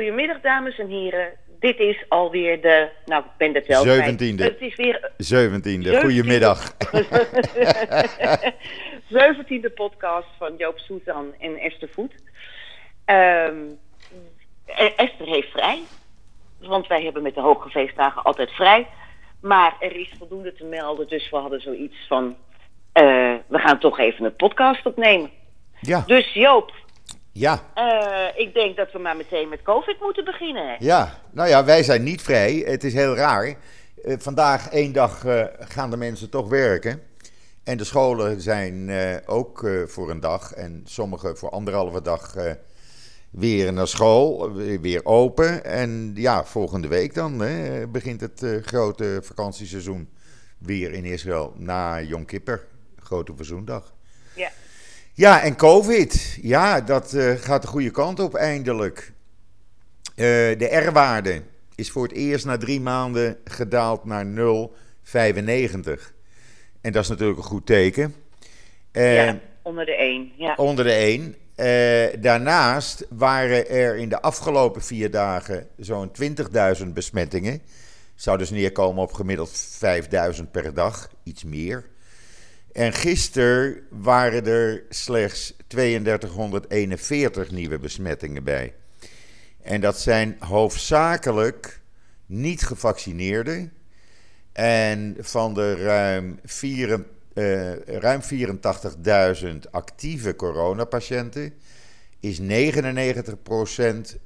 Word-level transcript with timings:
Goedemiddag, 0.00 0.40
dames 0.40 0.78
en 0.78 0.88
heren. 0.88 1.32
Dit 1.58 1.78
is 1.78 2.04
alweer 2.08 2.60
de, 2.60 2.88
nou, 3.04 3.24
ik 3.24 3.30
ben 3.36 3.52
tel 3.52 3.82
kwijt. 3.82 3.98
Zeventiende. 3.98 4.42
Het 4.42 4.60
is 4.60 4.76
weer 4.76 5.10
17e. 5.22 6.00
Goedemiddag. 6.00 6.72
17e 9.12 9.74
podcast 9.74 10.26
van 10.38 10.56
Joop 10.56 10.78
Soetan 10.78 11.34
en 11.40 11.56
Esther 11.56 11.88
Voet. 11.88 12.14
Ehm, 13.04 13.56
eh, 14.66 14.90
Esther 14.96 15.26
heeft 15.26 15.50
vrij, 15.50 15.82
want 16.60 16.86
wij 16.86 17.02
hebben 17.02 17.22
met 17.22 17.34
de 17.34 17.40
hoge 17.40 17.70
feestdagen 17.70 18.22
altijd 18.22 18.50
vrij. 18.50 18.86
Maar 19.40 19.76
er 19.80 19.96
is 19.96 20.12
voldoende 20.18 20.52
te 20.52 20.64
melden, 20.64 21.08
dus 21.08 21.30
we 21.30 21.36
hadden 21.36 21.60
zoiets 21.60 22.06
van... 22.08 22.36
eh, 22.92 23.34
we 23.46 23.58
gaan 23.58 23.78
toch 23.78 23.98
even 23.98 24.24
een 24.24 24.36
podcast 24.36 24.86
opnemen. 24.86 25.30
Ja, 25.80 26.02
Dus 26.06 26.32
Joop, 26.32 26.72
ja, 27.32 27.62
eh, 27.74 28.40
ik 28.46 28.54
denk 28.54 28.76
dat 28.76 28.92
we 28.92 28.98
maar 28.98 29.16
meteen 29.16 29.48
met 29.48 29.62
COVID 29.62 30.00
moeten 30.00 30.24
beginnen. 30.24 30.68
hè? 30.68 30.76
ja. 30.78 31.22
Nou 31.30 31.48
ja, 31.48 31.64
wij 31.64 31.82
zijn 31.82 32.02
niet 32.02 32.22
vrij. 32.22 32.62
Het 32.66 32.84
is 32.84 32.94
heel 32.94 33.16
raar. 33.16 33.54
Eh, 34.04 34.14
vandaag 34.18 34.68
één 34.70 34.92
dag 34.92 35.24
eh, 35.24 35.44
gaan 35.58 35.90
de 35.90 35.96
mensen 35.96 36.30
toch 36.30 36.48
werken. 36.48 37.02
En 37.64 37.76
de 37.76 37.84
scholen 37.84 38.40
zijn 38.40 38.90
ook 39.26 39.68
voor 39.86 40.10
een 40.10 40.20
dag 40.20 40.52
en 40.52 40.82
sommige 40.84 41.36
voor 41.36 41.50
anderhalve 41.50 42.02
dag 42.02 42.34
weer 43.30 43.72
naar 43.72 43.86
school, 43.88 44.52
weer- 44.80 45.04
open. 45.04 45.64
En 45.64 46.12
ja, 46.14 46.44
volgende 46.44 46.88
week 46.88 47.14
dan 47.14 47.40
hè, 47.40 47.88
begint 47.88 48.20
het 48.20 48.46
grote 48.62 49.20
vakantieseizoen 49.22 50.08
weer 50.58 50.92
in 50.92 51.04
Israël 51.04 51.52
na 51.56 52.00
Yom 52.00 52.24
Kippur, 52.24 52.66
grote 52.98 53.32
verzoendag. 53.36 53.94
Ja. 55.14 55.42
En 55.42 55.56
COVID. 55.56 56.38
Ja, 56.42 56.80
dat 56.80 57.12
eh, 57.12 57.30
gaat 57.30 57.62
de 57.62 57.68
goede 57.68 57.90
kant 57.90 58.20
op 58.20 58.34
eindelijk. 58.34 59.12
Eh, 60.14 60.24
de 60.58 60.82
R-waarde 60.86 61.42
is 61.74 61.90
voor 61.90 62.02
het 62.02 62.12
eerst 62.12 62.44
na 62.44 62.56
drie 62.56 62.80
maanden 62.80 63.38
gedaald 63.44 64.04
naar 64.04 64.26
0,95. 64.26 66.14
En 66.80 66.92
dat 66.92 67.02
is 67.02 67.08
natuurlijk 67.08 67.38
een 67.38 67.44
goed 67.44 67.66
teken. 67.66 68.14
Eh, 68.92 69.14
ja, 69.14 69.38
onder 69.62 69.86
de 69.86 69.94
één. 69.94 70.32
Ja. 70.36 70.54
Onder 70.56 70.84
de 70.84 70.92
1. 70.92 71.34
daarnaast 72.20 73.06
waren 73.08 73.68
er 73.68 73.96
in 73.96 74.08
de 74.08 74.22
afgelopen 74.22 74.82
vier 74.82 75.10
dagen 75.10 75.68
zo'n 75.76 76.10
20.000 76.12 76.86
besmettingen. 76.94 77.62
Zou 78.14 78.38
dus 78.38 78.50
neerkomen 78.50 79.02
op 79.02 79.12
gemiddeld 79.12 79.78
5.000 80.36 80.50
per 80.50 80.74
dag, 80.74 81.10
iets 81.22 81.44
meer. 81.44 81.84
En 82.72 82.92
gisteren 82.92 83.80
waren 83.90 84.46
er 84.46 84.84
slechts 84.88 85.54
3241 85.66 87.50
nieuwe 87.50 87.78
besmettingen 87.78 88.44
bij. 88.44 88.74
En 89.62 89.80
dat 89.80 89.98
zijn 89.98 90.36
hoofdzakelijk 90.38 91.80
niet 92.26 92.62
gevaccineerden. 92.62 93.72
En 94.52 95.16
van 95.18 95.54
de 95.54 95.74
ruim, 95.74 96.40
eh, 97.34 97.74
ruim 97.76 98.22
84.000 98.22 99.72
actieve 99.72 100.36
coronapatiënten 100.36 101.54
is 102.20 102.38
99% 102.38 104.18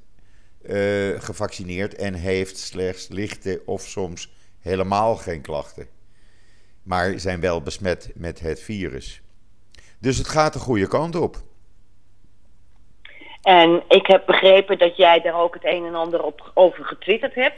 eh, 0.61 1.21
gevaccineerd 1.21 1.95
en 1.95 2.13
heeft 2.13 2.57
slechts 2.57 3.07
lichte 3.07 3.61
of 3.65 3.81
soms 3.87 4.35
helemaal 4.59 5.15
geen 5.15 5.41
klachten. 5.41 5.94
Maar 6.85 7.19
zijn 7.19 7.39
wel 7.39 7.61
besmet 7.61 8.11
met 8.15 8.39
het 8.39 8.61
virus. 8.61 9.21
Dus 9.99 10.17
het 10.17 10.27
gaat 10.27 10.53
de 10.53 10.59
goede 10.59 10.87
kant 10.87 11.15
op. 11.15 11.37
En 13.41 13.83
ik 13.87 14.07
heb 14.07 14.25
begrepen 14.25 14.77
dat 14.77 14.97
jij 14.97 15.21
daar 15.21 15.41
ook 15.41 15.53
het 15.53 15.65
een 15.65 15.85
en 15.85 15.95
ander 15.95 16.23
op, 16.23 16.51
over 16.53 16.85
getwitterd 16.85 17.35
hebt. 17.35 17.55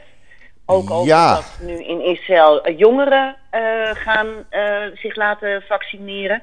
Ook 0.66 0.90
over 0.90 1.06
Ja. 1.06 1.34
dat 1.34 1.58
nu 1.60 1.84
in 1.84 2.04
Israël 2.04 2.62
eh, 2.62 2.78
jongeren 2.78 3.36
eh, 3.50 3.60
gaan 3.92 4.26
eh, 4.50 4.82
zich 4.94 5.16
laten 5.16 5.62
vaccineren. 5.62 6.42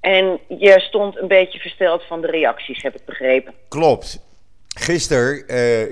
En 0.00 0.40
je 0.48 0.80
stond 0.80 1.16
een 1.18 1.28
beetje 1.28 1.58
versteld 1.58 2.04
van 2.04 2.20
de 2.20 2.26
reacties, 2.26 2.82
heb 2.82 2.94
ik 2.94 3.04
begrepen. 3.04 3.54
Klopt. 3.68 4.26
Gisteren, 4.68 5.46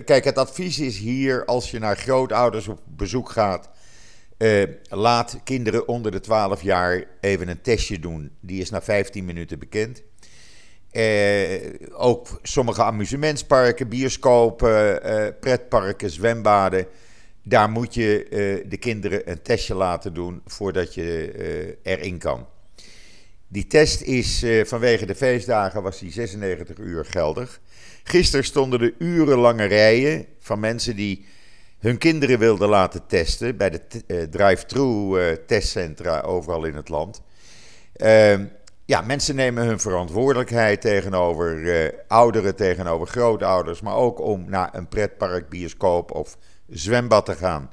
kijk, 0.05 0.25
het 0.25 0.39
advies 0.39 0.81
is 0.81 0.99
hier 0.99 1.45
als 1.45 1.71
je 1.71 1.79
naar 1.79 1.97
grootouders 1.97 2.69
op 2.69 2.79
bezoek 2.85 3.31
gaat. 3.31 3.71
Eh, 4.37 4.63
laat 4.89 5.39
kinderen 5.45 5.89
onder 5.89 6.13
de 6.13 6.21
12 6.21 6.63
jaar 6.63 7.05
even 7.21 7.49
een 7.49 7.61
testje 7.61 7.99
doen. 7.99 8.31
Die 8.41 8.61
is 8.61 8.71
na 8.71 8.83
15 8.83 9.25
minuten 9.25 9.59
bekend. 9.59 10.03
Eh, 10.91 11.75
ook 11.93 12.39
sommige 12.43 12.83
amusementsparken, 12.83 13.89
bioscopen, 13.89 15.03
eh, 15.03 15.33
pretparken, 15.41 16.11
zwembaden. 16.11 16.87
Daar 17.43 17.71
moet 17.71 17.95
je 17.95 18.27
de 18.69 18.77
kinderen 18.77 19.31
een 19.31 19.43
testje 19.43 19.75
laten 19.75 20.15
doen 20.15 20.41
voordat 20.47 20.95
je 20.95 21.79
erin 21.83 22.19
kan. 22.19 22.47
Die 23.49 23.67
test 23.67 24.01
is 24.01 24.45
vanwege 24.65 25.07
de 25.07 25.15
feestdagen 25.15 25.83
was 25.83 25.99
die 25.99 26.13
96 26.13 26.79
uur 26.79 27.05
geldig. 27.05 27.61
Gisteren 28.05 28.45
stonden 28.45 28.81
er 28.81 28.95
urenlange 28.99 29.65
rijen 29.65 30.27
van 30.39 30.61
mensen 30.61 30.97
die 30.97 31.27
hun 31.79 31.99
kinderen 31.99 32.39
wilden 32.39 32.69
laten 32.69 33.07
testen 33.07 33.57
bij 33.57 33.71
de 33.71 33.81
eh, 34.07 34.23
drive-thru 34.23 35.19
eh, 35.19 35.37
testcentra 35.47 36.21
overal 36.21 36.65
in 36.65 36.75
het 36.75 36.89
land. 36.89 37.23
Ehm, 37.93 38.45
ja, 38.85 39.01
mensen 39.01 39.35
nemen 39.35 39.67
hun 39.67 39.81
verantwoordelijkheid 39.81 40.81
tegenover 40.81 41.75
eh, 41.75 41.93
ouderen, 42.09 42.57
tegenover 42.57 43.07
grootouders, 43.07 43.81
maar 43.81 43.95
ook 43.95 44.21
om 44.21 44.45
naar 44.49 44.69
een 44.73 44.89
pretpark, 44.89 45.49
bioscoop 45.49 46.11
of 46.11 46.37
zwembad 46.69 47.25
te 47.25 47.35
gaan. 47.35 47.71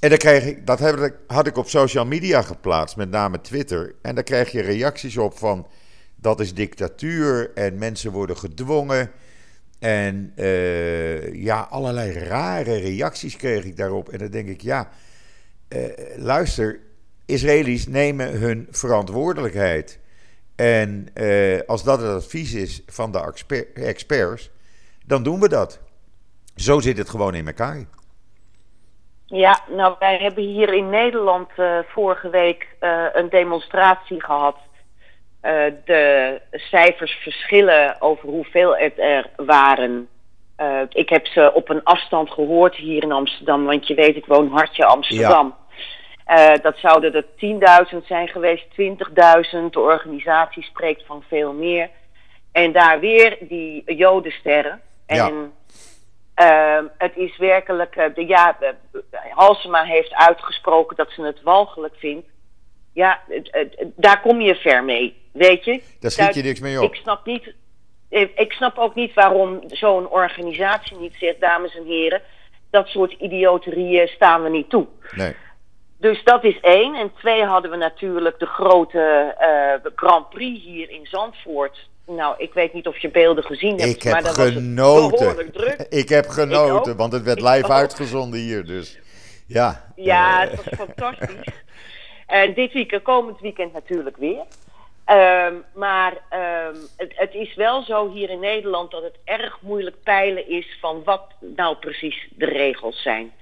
En 0.00 0.08
dan 0.08 0.18
kreeg 0.18 0.44
ik, 0.44 0.66
dat 0.66 0.80
had 1.26 1.46
ik 1.46 1.56
op 1.56 1.68
social 1.68 2.06
media 2.06 2.42
geplaatst, 2.42 2.96
met 2.96 3.10
name 3.10 3.40
Twitter. 3.40 3.94
En 4.02 4.14
daar 4.14 4.24
krijg 4.24 4.52
je 4.52 4.60
reacties 4.60 5.16
op 5.16 5.38
van 5.38 5.66
dat 6.16 6.40
is 6.40 6.54
dictatuur 6.54 7.50
en 7.54 7.78
mensen 7.78 8.12
worden 8.12 8.36
gedwongen. 8.36 9.10
En 9.80 10.32
eh, 10.36 11.34
ja, 11.34 11.66
allerlei 11.70 12.12
rare 12.12 12.76
reacties 12.76 13.36
kreeg 13.36 13.64
ik 13.64 13.76
daarop. 13.76 14.08
En 14.08 14.18
dan 14.18 14.28
denk 14.28 14.48
ik, 14.48 14.60
ja, 14.60 14.88
eh, 15.68 15.82
luister, 16.16 16.80
Israëli's 17.26 17.86
nemen 17.86 18.38
hun 18.38 18.68
verantwoordelijkheid. 18.70 20.00
En 20.56 21.08
eh, 21.14 21.60
als 21.66 21.84
dat 21.84 22.00
het 22.00 22.10
advies 22.10 22.54
is 22.54 22.82
van 22.86 23.12
de 23.12 23.20
exper- 23.20 23.72
experts, 23.74 24.50
dan 25.06 25.22
doen 25.22 25.40
we 25.40 25.48
dat. 25.48 25.80
Zo 26.54 26.80
zit 26.80 26.98
het 26.98 27.10
gewoon 27.10 27.34
in 27.34 27.46
elkaar. 27.46 27.84
Ja, 29.26 29.60
nou, 29.68 29.96
wij 29.98 30.18
hebben 30.18 30.44
hier 30.44 30.74
in 30.74 30.90
Nederland 30.90 31.48
vorige 31.86 32.30
week 32.30 32.68
een 33.12 33.28
demonstratie 33.28 34.22
gehad. 34.22 34.56
Eh, 35.40 35.64
de 35.84 36.40
cijfers 36.52 37.12
verschillen 37.12 38.00
over 38.00 38.28
hoeveel 38.28 38.76
het 38.76 38.98
er 38.98 39.26
waren. 39.36 40.08
Eh, 40.56 40.80
ik 40.88 41.08
heb 41.08 41.26
ze 41.26 41.52
op 41.54 41.68
een 41.68 41.84
afstand 41.84 42.30
gehoord 42.30 42.74
hier 42.74 43.02
in 43.02 43.12
Amsterdam, 43.12 43.64
want 43.64 43.86
je 43.86 43.94
weet, 43.94 44.16
ik 44.16 44.26
woon 44.26 44.48
hartje 44.48 44.84
Amsterdam. 44.84 45.54
Eh, 46.24 46.52
dat 46.62 46.76
zouden 46.78 47.14
er 47.14 47.24
10.000 47.36 48.06
zijn 48.06 48.28
geweest, 48.28 48.70
20.000. 48.70 49.72
De 49.72 49.80
organisatie 49.80 50.62
spreekt 50.62 51.06
van 51.06 51.22
veel 51.28 51.52
meer. 51.52 51.90
En 52.52 52.72
daar 52.72 53.00
weer 53.00 53.36
die 53.40 53.94
jodensterren. 53.94 54.80
En 55.06 55.16
Ja. 55.16 55.48
Ehm, 56.34 56.84
het 56.98 57.16
is 57.16 57.36
werkelijk, 57.36 57.94
de, 58.14 58.26
ja, 58.26 58.56
Halsema 59.30 59.84
heeft 59.84 60.14
uitgesproken 60.14 60.96
dat 60.96 61.10
ze 61.10 61.22
het 61.22 61.42
walgelijk 61.42 61.94
vindt. 61.96 62.26
Ja, 62.92 63.20
daar 63.96 64.20
kom 64.20 64.40
je 64.40 64.54
ver 64.54 64.84
mee, 64.84 65.19
weet 65.32 65.64
je. 65.64 65.82
Daar 66.00 66.10
schiet 66.10 66.34
je 66.34 66.42
niks 66.42 66.60
mee 66.60 66.82
op. 66.82 66.92
Ik 66.94 67.00
snap, 67.00 67.26
niet, 67.26 67.54
eh, 68.08 68.20
ik 68.34 68.52
snap 68.52 68.78
ook 68.78 68.94
niet 68.94 69.14
waarom 69.14 69.60
zo'n 69.66 70.08
organisatie 70.08 70.96
niet 70.96 71.14
zegt, 71.18 71.40
dames 71.40 71.76
en 71.76 71.84
heren, 71.84 72.22
dat 72.70 72.86
soort 72.86 73.12
idioterieën 73.12 74.08
staan 74.08 74.42
we 74.42 74.48
niet 74.48 74.70
toe. 74.70 74.86
Nee. 75.16 75.34
Dus 75.98 76.24
dat 76.24 76.44
is 76.44 76.60
één. 76.60 76.94
En 76.94 77.12
twee 77.18 77.44
hadden 77.44 77.70
we 77.70 77.76
natuurlijk 77.76 78.38
de 78.38 78.46
grote 78.46 79.34
eh, 79.38 79.90
Grand 79.96 80.28
Prix 80.28 80.64
hier 80.64 80.90
in 80.90 81.06
Zandvoort. 81.06 81.88
Nou, 82.06 82.34
ik 82.38 82.52
weet 82.54 82.72
niet 82.72 82.86
of 82.86 82.98
je 82.98 83.10
beelden 83.10 83.44
gezien 83.44 83.80
hebt, 83.80 83.94
Ik 83.96 84.02
heb 84.02 84.12
maar 84.12 84.22
was 84.22 84.36
het 84.36 84.52
genoten. 84.52 85.18
behoorlijk 85.18 85.52
druk. 85.52 85.86
Ik 86.02 86.08
heb 86.08 86.28
genoten, 86.28 86.92
Ik 86.92 86.98
want 86.98 87.12
het 87.12 87.22
werd 87.22 87.38
Ik 87.38 87.44
live 87.48 87.64
ook. 87.64 87.70
uitgezonden 87.70 88.40
hier. 88.40 88.64
Dus 88.66 88.98
ja. 89.46 89.92
Ja, 89.96 90.42
eh, 90.44 90.50
het 90.50 90.64
was 90.64 90.74
fantastisch. 90.86 91.54
En 92.26 92.54
dit 92.54 92.72
weekend, 92.72 93.02
komend 93.02 93.40
weekend 93.40 93.72
natuurlijk 93.72 94.16
weer. 94.16 94.42
Ehm, 95.10 95.54
maar 95.74 96.12
ehm, 96.28 96.74
het, 96.96 97.12
het 97.14 97.34
is 97.34 97.54
wel 97.54 97.82
zo 97.82 98.10
hier 98.12 98.30
in 98.30 98.40
Nederland 98.40 98.90
dat 98.90 99.02
het 99.02 99.16
erg 99.24 99.58
moeilijk 99.60 99.96
peilen 100.02 100.48
is 100.48 100.76
van 100.80 101.02
wat 101.04 101.22
nou 101.38 101.76
precies 101.76 102.28
de 102.30 102.44
regels 102.44 103.02
zijn. 103.02 103.32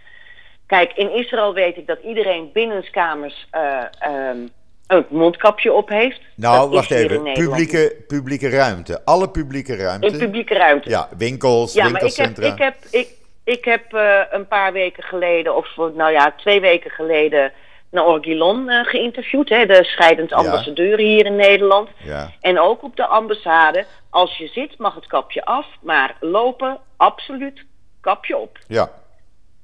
Kijk, 0.67 0.93
in 0.95 1.13
Israël 1.13 1.55
weet 1.55 1.77
ik 1.77 1.87
dat 1.87 1.99
iedereen 2.03 2.51
binnenskamers 2.53 3.47
eh, 3.51 3.85
ehm, 3.99 4.39
een 4.87 5.07
mondkapje 5.09 5.73
op 5.73 5.89
heeft. 5.89 6.21
Nou, 6.35 6.71
wacht 6.71 6.91
even. 6.91 7.33
Publieke, 7.33 7.97
publieke 8.07 8.49
ruimte. 8.49 9.05
Alle 9.05 9.29
publieke 9.29 9.77
ruimte. 9.77 10.07
In 10.07 10.19
publieke 10.19 10.55
ruimte. 10.55 10.89
Ja, 10.89 11.09
winkels, 11.17 11.73
Ja, 11.73 11.89
maar 11.89 12.03
ik 12.03 12.17
heb, 12.17 12.17
winkelcentra. 12.17 12.53
ik 12.53 12.59
heb, 12.59 12.77
ik, 12.91 13.09
ik 13.45 13.65
heb 13.65 13.95
eh, 13.95 14.21
een 14.31 14.49
paar 14.49 14.73
weken 14.73 15.03
geleden, 15.03 15.57
of 15.57 15.77
nou 15.77 16.13
ja, 16.13 16.33
twee 16.37 16.61
weken 16.61 16.91
geleden, 16.91 17.53
naar 17.91 18.07
Orgilon 18.07 18.69
eh, 18.69 18.85
geïnterviewd. 18.85 19.49
Hè, 19.49 19.67
de 19.67 19.85
scheidend 19.85 20.31
Ja. 20.31 20.37
ambassadeur 20.37 20.99
hier 20.99 21.27
in 21.27 21.37
Nederland. 21.37 21.89
Ja, 22.05 22.31
En 22.41 22.61
ook 22.61 22.83
op 22.83 22.97
de 22.97 23.07
ambassade. 23.07 23.85
Als 24.11 24.37
je 24.37 24.47
zit, 24.49 24.79
mag 24.79 24.95
het 24.95 25.07
kapje 25.07 25.45
af. 25.45 25.67
Maar 25.83 26.17
lopen, 26.21 26.79
absoluut 26.97 27.65
kapje 28.01 28.37
op. 28.37 28.59
ja. 28.69 28.91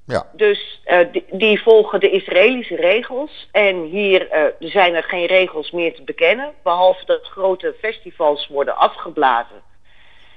Ja, 0.07 0.27
Dus 0.33 0.81
eh, 0.85 0.99
die, 1.13 1.25
die 1.31 1.63
volgen 1.63 2.01
de 2.01 2.11
Israëlische 2.11 2.77
regels. 2.77 3.49
En 3.53 3.83
hier 3.83 4.29
eh, 4.31 4.43
zijn 4.59 4.95
er 4.95 5.03
geen 5.03 5.27
regels 5.27 5.71
meer 5.71 5.95
te 5.95 6.03
bekennen. 6.03 6.53
Behalve 6.63 7.05
dat 7.05 7.25
grote 7.27 7.75
festivals 7.81 8.47
worden 8.49 8.77
afgeblazen. 8.77 9.63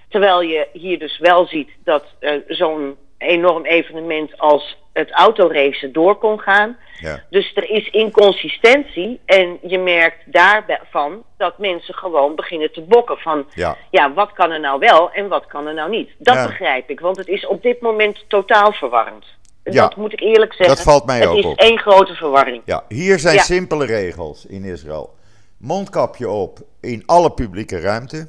Terwijl 0.10 0.42
je 0.42 0.68
hier 0.74 1.00
dus 1.00 1.18
wel 1.18 1.46
ziet 1.48 1.70
dat 1.84 2.04
zo'n 2.48 2.98
enorm 3.18 3.66
evenement 3.66 4.38
als 4.40 4.78
het 4.94 5.12
autoracen 5.12 5.94
door 5.94 6.16
kon 6.18 6.40
gaan. 6.40 6.78
ja. 7.00 7.24
Dus 7.30 7.52
er 7.56 7.70
is 7.70 7.90
inconsistentie. 7.90 9.20
En 9.26 9.58
je 9.62 9.80
merkt 9.80 10.18
daarvan 10.26 11.24
dat 11.38 11.58
mensen 11.58 11.94
gewoon 11.94 12.36
beginnen 12.36 12.72
te 12.72 12.82
bokken 12.82 13.18
van... 13.18 13.46
Ja. 13.54 13.78
ja, 13.92 14.14
wat 14.14 14.34
kan 14.34 14.52
er 14.52 14.60
nou 14.60 14.80
wel 14.80 15.12
en 15.12 15.28
wat 15.28 15.46
kan 15.46 15.68
er 15.68 15.74
nou 15.74 15.90
niet? 15.90 16.10
Dat 16.18 16.36
Ja. 16.36 16.46
begrijp 16.46 16.90
ik, 16.90 17.00
want 17.00 17.18
het 17.18 17.28
is 17.28 17.48
op 17.48 17.62
dit 17.64 17.82
moment 17.82 18.26
totaal 18.28 18.72
verwarrend. 18.72 19.26
Ja. 19.64 19.82
Dat 19.88 19.96
moet 19.96 20.14
ik 20.14 20.22
eerlijk 20.22 20.54
zeggen. 20.54 20.76
Dat 20.76 20.86
valt 20.86 21.06
mij 21.06 21.20
het 21.20 21.28
ook 21.30 21.38
is 21.38 21.46
op. 21.46 21.58
één 21.60 21.78
grote 21.80 22.14
verwarring. 22.14 22.62
Ja, 22.66 22.84
hier 22.88 23.20
zijn 23.20 23.40
simpele 23.40 23.86
regels 23.86 24.46
in 24.46 24.64
Israël. 24.64 25.16
Mondkapje 25.58 26.30
op 26.30 26.60
in 26.82 27.04
alle 27.06 27.32
publieke 27.32 27.80
ruimte. 27.80 28.28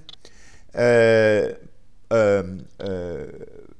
Eh, 0.71 1.45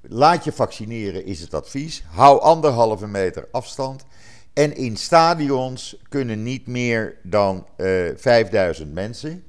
laat 0.01 0.45
je 0.45 0.53
vaccineren 0.53 1.25
is 1.25 1.41
het 1.41 1.55
advies. 1.55 2.05
Hou 2.07 2.41
anderhalve 2.41 3.07
meter 3.07 3.49
afstand. 3.51 4.05
En 4.53 4.77
in 4.77 4.97
stadions 4.97 5.97
kunnen 6.09 6.43
niet 6.43 6.67
meer 6.67 7.17
dan 7.23 7.67
eh 7.77 7.87
5000 8.17 8.95
mensen. 8.95 9.45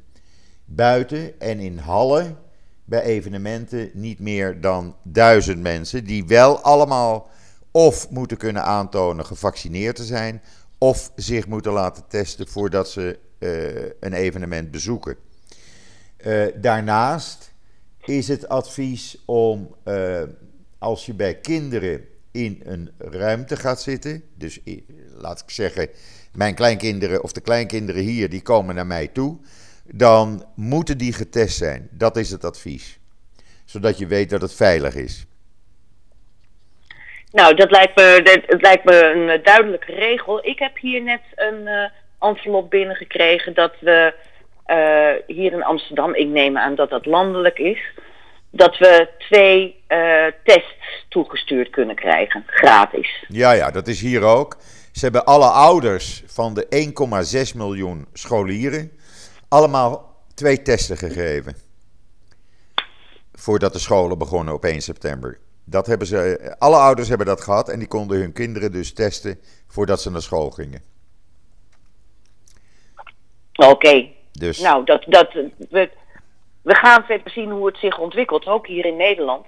Buiten 0.66 1.40
en 1.40 1.60
in 1.60 1.78
hallen 1.78 2.38
bij 2.86 3.02
evenementen 3.02 3.90
niet 3.94 4.20
meer 4.20 4.62
dan 4.62 4.96
1000 5.04 5.62
mensen. 5.62 6.04
Die 6.04 6.26
wel 6.26 6.60
allemaal 6.60 7.30
of 7.72 8.10
moeten 8.10 8.38
kunnen 8.38 8.64
aantonen 8.64 9.26
gevaccineerd 9.26 9.96
te 9.96 10.04
zijn. 10.04 10.42
Of 10.78 11.12
zich 11.16 11.48
moeten 11.48 11.72
laten 11.72 12.04
testen 12.08 12.48
voordat 12.48 12.90
ze 12.90 13.20
eh, 13.40 13.84
een 14.00 14.14
evenement 14.14 14.72
bezoeken. 14.72 15.16
Eh, 16.18 16.46
daarnaast 16.56 17.49
is 18.10 18.28
het 18.28 18.50
advies 18.50 19.18
om, 19.26 19.76
eh, 19.84 20.24
als 20.80 21.06
je 21.06 21.14
bij 21.14 21.36
kinderen 21.36 22.08
in 22.32 22.62
een 22.64 22.92
ruimte 22.98 23.56
gaat 23.56 23.82
zitten, 23.82 24.24
dus 24.38 24.60
laat 25.18 25.42
ik 25.42 25.50
zeggen, 25.50 25.90
mijn 26.34 26.56
kleinkinderen 26.56 27.24
of 27.24 27.32
de 27.32 27.42
kleinkinderen 27.42 28.02
hier, 28.02 28.30
die 28.30 28.42
komen 28.42 28.76
naar 28.76 28.88
mij 28.88 29.08
toe, 29.08 29.38
dan 29.86 30.46
moeten 30.56 30.98
die 30.98 31.14
getest 31.14 31.58
zijn. 31.58 31.88
Dat 31.92 32.18
is 32.18 32.32
het 32.32 32.44
advies. 32.44 33.00
Zodat 33.66 33.98
je 33.98 34.08
weet 34.08 34.30
dat 34.30 34.42
het 34.42 34.54
veilig 34.54 34.96
is. 34.96 35.26
Nou, 37.32 37.56
dat 37.56 37.72
lijkt 37.72 37.96
me, 37.96 38.22
dat, 38.48 38.62
lijkt 38.62 38.84
me 38.84 39.04
een 39.04 39.30
eh, 39.30 39.44
duidelijke 39.44 39.92
regel. 39.92 40.46
Ik 40.46 40.60
heb 40.60 40.78
hier 40.78 41.04
net 41.04 41.22
een 41.36 41.68
eh 41.68 41.90
envelop 42.20 42.70
binnengekregen 42.70 43.54
dat 43.54 43.74
we 43.80 44.14
eh, 44.70 45.36
hier 45.36 45.52
in 45.52 45.64
Amsterdam, 45.64 46.16
ik 46.16 46.28
neem 46.28 46.58
aan 46.58 46.76
dat 46.76 46.90
dat 46.90 47.06
landelijk 47.06 47.58
is, 47.58 47.80
dat 48.50 48.78
we 48.78 49.10
twee 49.18 49.84
eh, 49.88 50.26
tests 50.44 51.06
toegestuurd 51.08 51.70
kunnen 51.70 51.96
krijgen, 51.96 52.44
gratis. 52.46 53.26
Ja, 53.28 53.52
ja, 53.52 53.72
dat 53.72 53.88
is 53.88 54.02
hier 54.02 54.24
ook. 54.24 54.58
Ze 54.92 55.00
hebben 55.00 55.26
alle 55.26 55.50
ouders 55.50 56.24
van 56.26 56.54
de 56.54 56.94
1,6 57.52 57.58
miljoen 57.58 58.08
scholieren 58.14 58.92
allemaal 59.48 60.16
twee 60.34 60.62
testen 60.62 60.98
gegeven. 60.98 61.56
Voordat 63.34 63.74
de 63.74 63.80
scholen 63.80 64.18
begonnen 64.18 64.54
op 64.54 64.64
1 64.64 64.82
september. 64.82 65.40
Dat 65.64 65.88
hebben 65.88 66.08
ze, 66.08 66.56
alle 66.60 66.78
ouders 66.78 67.08
hebben 67.10 67.28
dat 67.28 67.42
gehad 67.42 67.70
en 67.70 67.80
die 67.80 67.88
konden 67.88 68.20
hun 68.20 68.34
kinderen 68.34 68.72
dus 68.72 68.94
testen 68.94 69.40
voordat 69.68 70.02
ze 70.02 70.12
naar 70.12 70.22
school 70.22 70.50
gingen. 70.50 70.82
Oké, 73.56 74.18
Dus 74.40 74.60
nou, 74.60 74.84
dat, 74.86 75.04
dat, 75.08 75.34
we, 75.70 75.90
we 76.62 76.76
gaan 76.76 77.04
verder 77.04 77.32
zien 77.32 77.50
hoe 77.50 77.66
het 77.68 77.78
zich 77.78 77.98
ontwikkelt, 78.00 78.46
ook 78.48 78.68
hier 78.68 78.86
in 78.86 78.98
Nederland. 78.98 79.46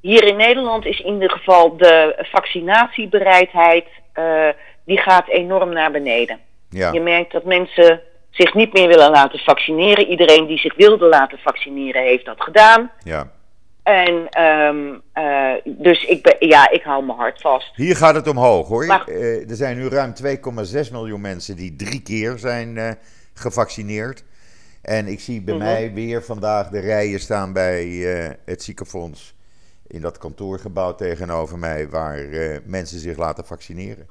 Hier 0.00 0.24
in 0.24 0.36
Nederland 0.36 0.84
is 0.84 1.00
in 1.00 1.12
ieder 1.12 1.30
geval 1.30 1.76
de 1.76 2.16
vaccinatiebereidheid, 2.30 3.86
eh, 4.12 4.48
die 4.84 4.98
gaat 4.98 5.28
enorm 5.28 5.72
naar 5.72 5.90
beneden. 5.90 6.38
ja, 6.70 6.92
Je 6.92 7.00
merkt 7.00 7.32
dat 7.32 7.44
mensen 7.44 8.00
zich 8.30 8.54
niet 8.54 8.72
meer 8.72 8.88
willen 8.88 9.10
laten 9.10 9.38
vaccineren. 9.38 10.06
Iedereen 10.06 10.46
die 10.46 10.58
zich 10.58 10.74
wilde 10.76 11.06
laten 11.06 11.38
vaccineren 11.38 12.02
heeft 12.02 12.24
dat 12.24 12.42
gedaan. 12.42 12.90
ja. 13.04 13.30
En 13.82 14.26
ehm, 14.30 14.94
eh, 15.12 15.52
dus 15.64 16.04
ik, 16.04 16.22
ben, 16.22 16.36
ja, 16.38 16.70
ik 16.70 16.82
hou 16.82 17.04
mijn 17.04 17.18
hart 17.18 17.40
vast. 17.40 17.70
Hier 17.76 17.96
gaat 17.96 18.14
het 18.14 18.28
omhoog 18.28 18.68
hoor. 18.68 18.86
Maar- 18.86 19.06
Eh, 19.06 19.50
er 19.50 19.56
zijn 19.56 19.76
nu 19.76 19.88
ruim 19.88 20.14
2,6 20.14 20.90
miljoen 20.90 21.20
mensen 21.20 21.56
die 21.56 21.76
drie 21.76 22.02
keer 22.02 22.38
zijn 22.38 22.98
gevaccineerd. 23.40 24.24
En 24.82 25.06
ik 25.06 25.20
zie 25.20 25.42
bij 25.42 25.54
Mhm. 25.54 25.64
mij 25.64 25.92
weer 25.92 26.22
vandaag 26.24 26.68
de 26.68 26.78
rijen 26.78 27.20
staan 27.20 27.52
bij 27.52 28.14
eh, 28.16 28.34
het 28.44 28.62
ziekenfonds. 28.62 29.34
In 29.86 30.00
dat 30.00 30.18
kantoorgebouw 30.18 30.94
tegenover 30.94 31.58
mij, 31.58 31.88
waar 31.88 32.18
eh, 32.18 32.58
mensen 32.64 32.98
zich 32.98 33.16
laten 33.16 33.44
vaccineren. 33.46 34.06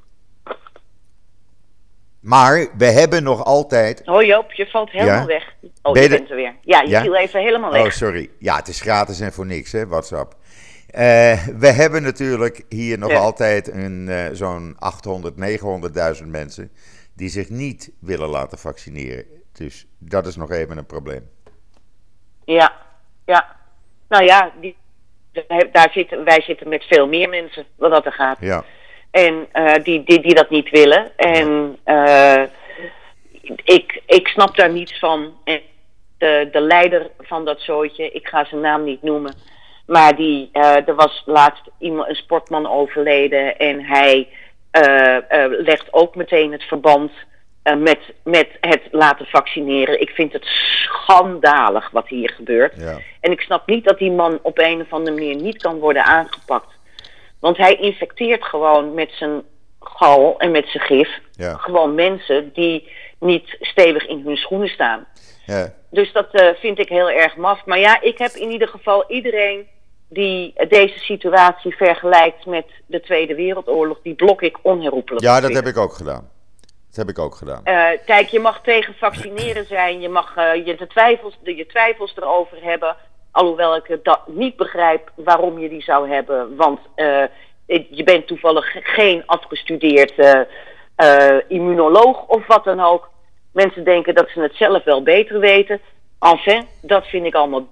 Maar 2.20 2.68
we 2.78 2.86
hebben 2.86 3.24
nog 3.24 3.44
altijd. 3.44 4.02
Oh 4.08 4.24
Joop, 4.24 4.52
je 4.52 4.66
valt 4.68 4.90
helemaal 4.92 5.20
Ja? 5.20 5.26
weg. 5.26 5.56
Oh, 5.82 5.94
Ben 5.94 6.04
je 6.04 6.10
je 6.10 6.16
bent 6.18 6.30
er 6.30 6.36
weer. 6.36 6.56
Ja, 6.62 6.82
je 6.82 6.88
Ja? 6.90 7.02
viel 7.02 7.16
even 7.16 7.42
helemaal 7.42 7.72
Oh, 7.74 7.82
weg. 7.84 7.94
sorry. 7.94 8.30
Ja, 8.40 8.56
het 8.56 8.68
is 8.68 8.82
gratis 8.82 9.20
en 9.20 9.34
voor 9.34 9.46
niks, 9.46 9.72
hè, 9.72 9.88
WhatsApp. 9.88 10.36
Eh, 10.88 11.48
we 11.48 11.68
hebben 11.68 12.04
natuurlijk 12.04 12.64
hier 12.70 12.98
nog 12.98 13.10
Ja. 13.12 13.18
altijd 13.18 13.68
een, 13.72 14.10
zo'n 14.36 14.76
800, 14.80 15.36
900.000 15.38 16.28
mensen 16.32 16.72
die 17.18 17.30
zich 17.30 17.50
niet 17.50 17.92
willen 18.00 18.30
laten 18.30 18.58
vaccineren. 18.58 19.26
Dus 19.54 19.88
dat 19.98 20.28
is 20.28 20.36
nog 20.36 20.52
even 20.52 20.78
een 20.78 20.86
probleem. 20.86 21.30
Ja, 22.46 22.74
ja. 23.26 23.56
Nou 24.08 24.24
ja, 24.24 24.52
die, 24.62 24.76
daar 25.72 25.90
zitten, 25.92 26.24
wij 26.24 26.42
zitten 26.42 26.70
met 26.70 26.84
veel 26.84 27.08
meer 27.08 27.30
mensen 27.30 27.66
wat 27.76 27.92
dat 27.92 28.06
er 28.06 28.12
gaat. 28.12 28.38
Ja, 28.40 28.64
En 29.12 29.48
eh, 29.52 29.84
die, 29.84 30.04
die, 30.04 30.22
die 30.22 30.34
dat 30.34 30.50
niet 30.50 30.70
willen. 30.70 31.18
En 31.18 31.78
eh, 31.84 32.44
ik, 33.64 34.02
ik 34.06 34.28
snap 34.28 34.56
daar 34.56 34.72
niets 34.72 35.00
van. 35.00 35.34
En 35.44 35.62
de, 36.18 36.50
de 36.52 36.62
leider 36.62 37.10
van 37.20 37.46
dat 37.46 37.62
zooitje, 37.62 38.12
ik 38.12 38.28
ga 38.28 38.46
zijn 38.46 38.62
naam 38.62 38.84
niet 38.84 39.04
noemen. 39.04 39.34
Maar 39.86 40.16
die, 40.16 40.50
eh, 40.52 40.88
er 40.88 40.96
was 40.96 41.24
laatst 41.26 41.64
iemand, 41.80 42.10
een 42.10 42.16
sportman 42.16 42.70
overleden. 42.70 43.58
En 43.58 43.86
hij 43.86 44.28
legt 45.50 45.94
ook 45.94 46.16
meteen 46.16 46.52
het 46.52 46.64
verband 46.64 47.12
eh, 47.68 47.76
met, 47.76 48.00
met 48.24 48.48
het 48.62 48.82
laten 48.92 49.26
vaccineren. 49.26 50.02
Ik 50.02 50.10
vind 50.10 50.34
het 50.34 50.46
schandalig 50.46 51.90
wat 51.92 52.08
hier 52.08 52.30
gebeurt. 52.30 52.74
ja, 52.78 52.98
En 53.20 53.32
ik 53.32 53.42
snap 53.42 53.68
niet 53.68 53.84
dat 53.84 53.98
die 53.98 54.12
man 54.12 54.40
op 54.42 54.60
een 54.60 54.82
of 54.82 54.94
andere 54.94 55.16
manier 55.16 55.36
niet 55.36 55.62
kan 55.62 55.80
worden 55.80 56.04
aangepakt. 56.04 56.68
Want 57.40 57.58
hij 57.58 57.76
infecteert 57.76 58.44
gewoon 58.44 58.94
met 58.94 59.12
zijn 59.12 59.42
gal 59.80 60.40
en 60.40 60.52
met 60.52 60.68
zijn 60.68 60.84
gif 60.84 61.10
ja. 61.32 61.54
gewoon 61.54 61.96
mensen 61.96 62.52
die 62.54 62.92
niet 63.20 63.56
stevig 63.60 64.08
in 64.08 64.22
hun 64.26 64.38
schoenen 64.38 64.70
staan. 64.70 65.06
ja. 65.46 65.74
Dus 65.90 66.12
dat 66.12 66.32
eh, 66.32 66.48
vind 66.56 66.80
ik 66.80 66.90
heel 66.90 67.10
erg 67.10 67.36
maf. 67.36 67.66
Maar 67.66 67.80
ja, 67.80 68.02
ik 68.02 68.18
heb 68.18 68.32
in 68.32 68.52
ieder 68.52 68.68
geval 68.68 69.06
iedereen 69.08 69.68
die 70.10 70.54
deze 70.68 71.00
situatie 71.00 71.76
vergelijkt 71.76 72.46
met 72.46 72.66
de 72.86 73.00
Tweede 73.02 73.36
Wereldoorlog, 73.36 74.00
die 74.04 74.14
blok 74.16 74.42
ik 74.42 74.58
onherroepelijk. 74.62 75.24
ja 75.24 75.42
dat 75.42 75.54
heb 75.54 75.66
ik 75.68 75.78
ook 75.78 75.94
gedaan. 75.94 76.30
Dat 76.88 76.96
heb 76.96 77.10
ik 77.10 77.20
ook 77.20 77.36
gedaan. 77.36 77.62
Eh, 77.64 77.86
kijk, 78.06 78.28
je 78.28 78.40
mag 78.40 78.62
tegen 78.64 78.94
vaccineren 78.98 79.66
zijn, 79.76 80.02
je 80.02 80.10
mag 80.10 80.36
eh, 80.36 80.66
je, 80.66 80.76
de 80.76 80.88
twijfels, 80.88 81.38
de, 81.44 81.56
je 81.56 81.66
twijfels 81.66 82.14
erover 82.16 82.58
hebben. 82.64 82.96
Alhoewel 83.32 83.76
ik 83.76 83.88
het 83.88 84.04
dat 84.04 84.20
niet 84.28 84.56
begrijp 84.56 85.12
waarom 85.16 85.60
je 85.60 85.70
die 85.70 85.82
zou 85.82 86.10
hebben. 86.10 86.56
Want 86.56 86.80
eh, 86.96 87.24
je 87.90 88.04
bent 88.04 88.28
toevallig 88.28 88.72
ge- 88.72 88.82
geen 88.84 89.24
afgestudeerd 89.26 90.14
immunoloog 91.48 92.28
of 92.28 92.48
wat 92.48 92.64
dan 92.64 92.80
ook. 92.80 93.10
Mensen 93.52 93.84
denken 93.84 94.16
dat 94.16 94.30
ze 94.30 94.42
het 94.42 94.56
zelf 94.56 94.84
wel 94.84 95.04
beter 95.04 95.40
weten. 95.40 95.80
Enfin, 96.20 96.66
dat 96.82 97.06
vind 97.08 97.26
ik 97.26 97.36
allemaal. 97.36 97.68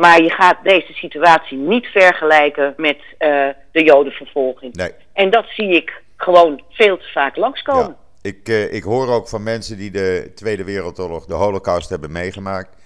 Maar 0.00 0.22
je 0.22 0.30
gaat 0.30 0.58
deze 0.62 0.92
situatie 0.92 1.58
niet 1.58 1.86
vergelijken 1.86 2.74
met 2.76 2.98
eh, 3.18 3.48
de 3.72 3.82
jodenvervolging. 3.84 4.74
Nee. 4.74 4.92
En 5.12 5.30
dat 5.30 5.44
zie 5.48 5.74
ik 5.74 6.02
gewoon 6.16 6.62
veel 6.68 6.96
te 6.96 7.10
vaak 7.12 7.36
langskomen. 7.36 7.96
Ja. 8.22 8.30
ik, 8.30 8.48
uh, 8.48 8.72
ik 8.72 8.82
hoor 8.82 9.08
ook 9.08 9.28
van 9.28 9.42
mensen 9.42 9.76
die 9.76 9.90
de 9.90 10.32
Tweede 10.34 10.64
Wereldoorlog, 10.64 11.26
de 11.26 11.34
Holocaust 11.34 11.88
hebben 11.88 12.12
meegemaakt. 12.12 12.76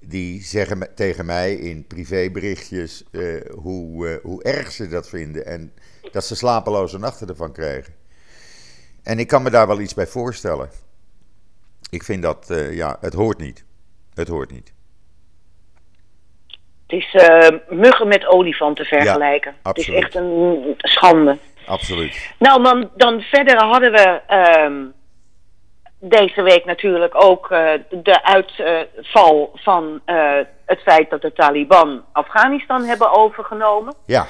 Die 0.00 0.42
zeggen 0.42 0.94
tegen 0.94 1.26
mij 1.26 1.54
in 1.54 1.86
privéberichtjes 1.86 3.04
uh, 3.10 3.40
hoe, 3.50 4.20
hoe 4.22 4.42
erg 4.42 4.70
ze 4.70 4.88
dat 4.88 5.08
vinden. 5.08 5.46
En 5.46 5.72
dat 6.12 6.24
ze 6.24 6.36
slapeloze 6.36 6.98
nachten 6.98 7.28
ervan 7.28 7.52
krijgen. 7.52 7.94
En 9.02 9.18
ik 9.18 9.26
kan 9.26 9.42
me 9.42 9.50
daar 9.50 9.66
wel 9.66 9.80
iets 9.80 9.94
bij 9.94 10.06
voorstellen. 10.06 10.70
Ik 11.90 12.02
vind 12.02 12.22
dat, 12.22 12.46
ja, 12.70 12.96
het 13.00 13.14
hoort 13.14 13.38
niet. 13.38 13.64
Het 14.14 14.28
hoort 14.28 14.50
niet. 14.50 14.73
Is 16.94 17.16
muggen 17.68 18.08
met 18.08 18.26
olifanten 18.26 18.84
vergelijken. 18.84 19.54
Ja, 19.62 19.68
het 19.68 19.78
is 19.78 19.88
echt 19.90 20.14
een 20.14 20.74
schande. 20.78 21.38
Absoluut. 21.66 22.34
Nou, 22.38 22.62
dan, 22.62 22.90
dan 22.94 23.20
verder 23.20 23.62
hadden 23.62 23.92
we 23.92 24.20
um, 24.64 24.94
deze 25.98 26.42
week 26.42 26.64
natuurlijk 26.64 27.24
ook 27.24 27.50
uh, 27.50 27.72
de 27.90 28.24
uitval 28.24 29.50
van 29.54 30.00
uh, 30.06 30.38
het 30.66 30.80
feit 30.80 31.10
dat 31.10 31.22
de 31.22 31.32
Taliban 31.32 32.04
Afghanistan 32.12 32.84
hebben 32.84 33.12
overgenomen. 33.12 33.94
Ja. 34.06 34.26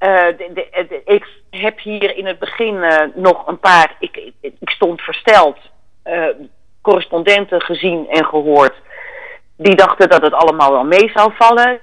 Uh, 0.00 0.26
de, 0.26 0.50
de, 0.54 0.86
de, 0.88 1.02
ik 1.04 1.26
heb 1.50 1.80
hier 1.80 2.16
in 2.16 2.26
het 2.26 2.38
begin 2.38 2.84
nog 3.14 3.46
een 3.46 3.58
paar, 3.58 3.96
ik, 3.98 4.16
ik, 4.16 4.52
ik 4.60 4.70
stond 4.70 5.00
versteld, 5.00 5.58
correspondenten 6.82 7.60
gezien 7.60 8.08
en 8.08 8.24
gehoord. 8.24 8.74
Die 9.62 9.74
dachten 9.74 10.08
dat 10.08 10.22
het 10.22 10.32
allemaal 10.32 10.72
wel 10.72 10.84
mee 10.84 11.10
zou 11.14 11.32
vallen. 11.34 11.80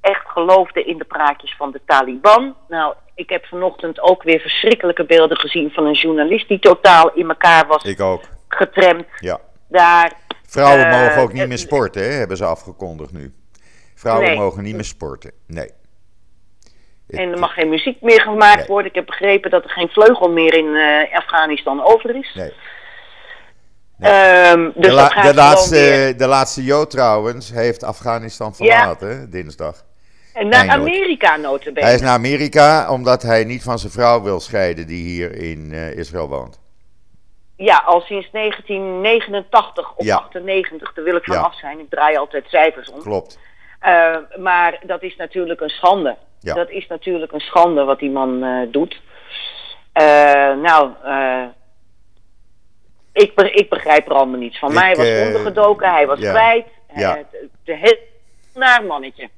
Echt 0.00 0.28
geloofden 0.28 0.86
in 0.86 0.98
de 0.98 1.04
praatjes 1.04 1.54
van 1.56 1.70
de 1.70 1.80
Taliban. 1.86 2.56
Nou, 2.68 2.94
ik 3.14 3.28
heb 3.28 3.46
vanochtend 3.46 4.00
ook 4.00 4.22
weer 4.22 4.40
verschrikkelijke 4.40 5.04
beelden 5.04 5.36
gezien 5.36 5.70
van 5.70 5.86
een 5.86 5.92
journalist 5.92 6.48
die 6.48 6.58
totaal 6.58 7.10
in 7.14 7.28
elkaar 7.28 7.66
was 7.66 7.84
ik 7.84 8.00
ook. 8.00 8.22
getremd. 8.48 9.06
Ja. 9.18 9.40
Daar, 9.68 10.12
Vrouwen 10.46 10.86
uh, 10.86 11.00
mogen 11.00 11.22
ook 11.22 11.32
niet 11.32 11.48
meer 11.48 11.58
sporten, 11.58 12.02
hè, 12.02 12.08
hebben 12.08 12.36
ze 12.36 12.44
afgekondigd 12.44 13.12
nu. 13.12 13.34
Vrouwen 13.94 14.26
nee. 14.26 14.36
mogen 14.36 14.62
niet 14.62 14.74
meer 14.74 14.84
sporten, 14.84 15.32
nee. 15.46 15.70
En 17.08 17.32
er 17.32 17.38
mag 17.38 17.54
geen 17.54 17.68
muziek 17.68 18.00
meer 18.00 18.20
gemaakt 18.20 18.56
nee. 18.56 18.66
worden. 18.66 18.88
Ik 18.88 18.94
heb 18.94 19.06
begrepen 19.06 19.50
dat 19.50 19.64
er 19.64 19.70
geen 19.70 19.88
vleugel 19.88 20.30
meer 20.30 20.54
in 20.54 20.66
uh, 20.66 21.16
Afghanistan 21.16 21.84
over 21.84 22.16
is. 22.16 22.34
Nee. 22.34 22.52
Um, 23.98 24.72
dus 24.74 24.86
de, 24.86 24.92
la 24.92 25.08
de, 25.08 25.34
laatste, 25.34 26.14
de 26.16 26.26
laatste 26.26 26.64
Jood 26.64 26.90
trouwens 26.90 27.52
heeft 27.52 27.84
Afghanistan 27.84 28.54
verlaten, 28.54 29.20
ja. 29.20 29.26
dinsdag. 29.26 29.84
En 30.34 30.48
naar 30.48 30.68
Amerika 30.68 31.36
notabene. 31.36 31.86
Hij 31.86 31.94
is 31.94 32.00
naar 32.00 32.12
Amerika 32.12 32.90
omdat 32.90 33.22
hij 33.22 33.44
niet 33.44 33.62
van 33.62 33.78
zijn 33.78 33.92
vrouw 33.92 34.22
wil 34.22 34.40
scheiden 34.40 34.86
die 34.86 35.04
hier 35.04 35.34
in 35.34 35.68
uh, 35.72 35.96
Israël 35.96 36.28
woont. 36.28 36.60
Ja, 37.56 37.82
al 37.86 38.00
sinds 38.00 38.30
1989 38.30 39.94
of 39.96 40.04
ja. 40.04 40.16
98, 40.16 40.92
daar 40.92 41.04
wil 41.04 41.16
ik 41.16 41.24
van 41.24 41.44
af 41.44 41.58
zijn. 41.58 41.78
Ik 41.78 41.90
draai 41.90 42.16
altijd 42.16 42.44
cijfers 42.48 42.90
om. 42.90 43.00
Klopt. 43.00 43.38
Uh, 43.86 44.16
maar 44.36 44.80
dat 44.86 45.02
is 45.02 45.16
natuurlijk 45.16 45.60
een 45.60 45.68
schande. 45.68 46.16
Dat 46.40 46.70
is 46.70 46.86
natuurlijk 46.86 47.32
een 47.32 47.40
schande 47.40 47.84
wat 47.84 47.98
die 47.98 48.10
man 48.10 48.44
uh, 48.44 48.72
doet. 48.72 49.00
nou, 50.62 50.90
ik, 53.16 53.40
ik, 53.40 53.68
begrijp 53.68 54.06
er 54.06 54.12
allemaal 54.12 54.38
niets 54.38 54.58
van. 54.58 54.72
Mij 54.72 54.94
was 54.94 55.26
ondergedoken, 55.26 55.90
hij 55.90 56.06
was 56.06 56.18
kwijt. 56.18 56.66
Ja. 56.94 57.18
de 57.64 57.76
heel 57.76 57.98
naar 58.54 58.84
mannetje. 58.84 59.30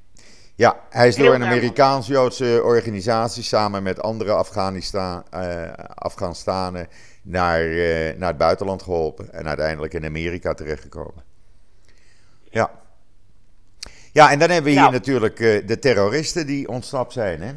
Ja, 0.55 0.81
hij 0.91 1.09
is 1.09 1.17
door 1.17 1.35
een 1.35 1.45
Amerikaans-Joodse 1.45 2.61
organisatie 2.65 3.43
samen 3.43 3.83
met 3.83 4.03
andere 4.03 4.33
Afghanistan, 4.33 5.25
uh, 5.35 5.73
Afghanistanen 5.95 6.89
naar, 7.23 7.63
uh, 7.63 8.17
naar 8.17 8.29
het 8.29 8.39
buitenland 8.39 8.83
geholpen 8.83 9.33
en 9.33 9.49
uiteindelijk 9.49 9.95
in 9.95 10.05
Amerika 10.05 10.55
terechtgekomen. 10.55 11.25
Ja. 12.51 12.71
Ja, 14.13 14.31
en 14.31 14.39
dan 14.39 14.51
hebben 14.51 14.65
we 14.65 14.71
hier 14.71 14.81
nou. 14.81 14.93
natuurlijk 14.93 15.41
uh, 15.41 15.67
de 15.67 15.79
terroristen 15.79 16.47
die 16.47 16.69
ontsnapt 16.69 17.13
zijn, 17.13 17.43
hè? 17.43 17.53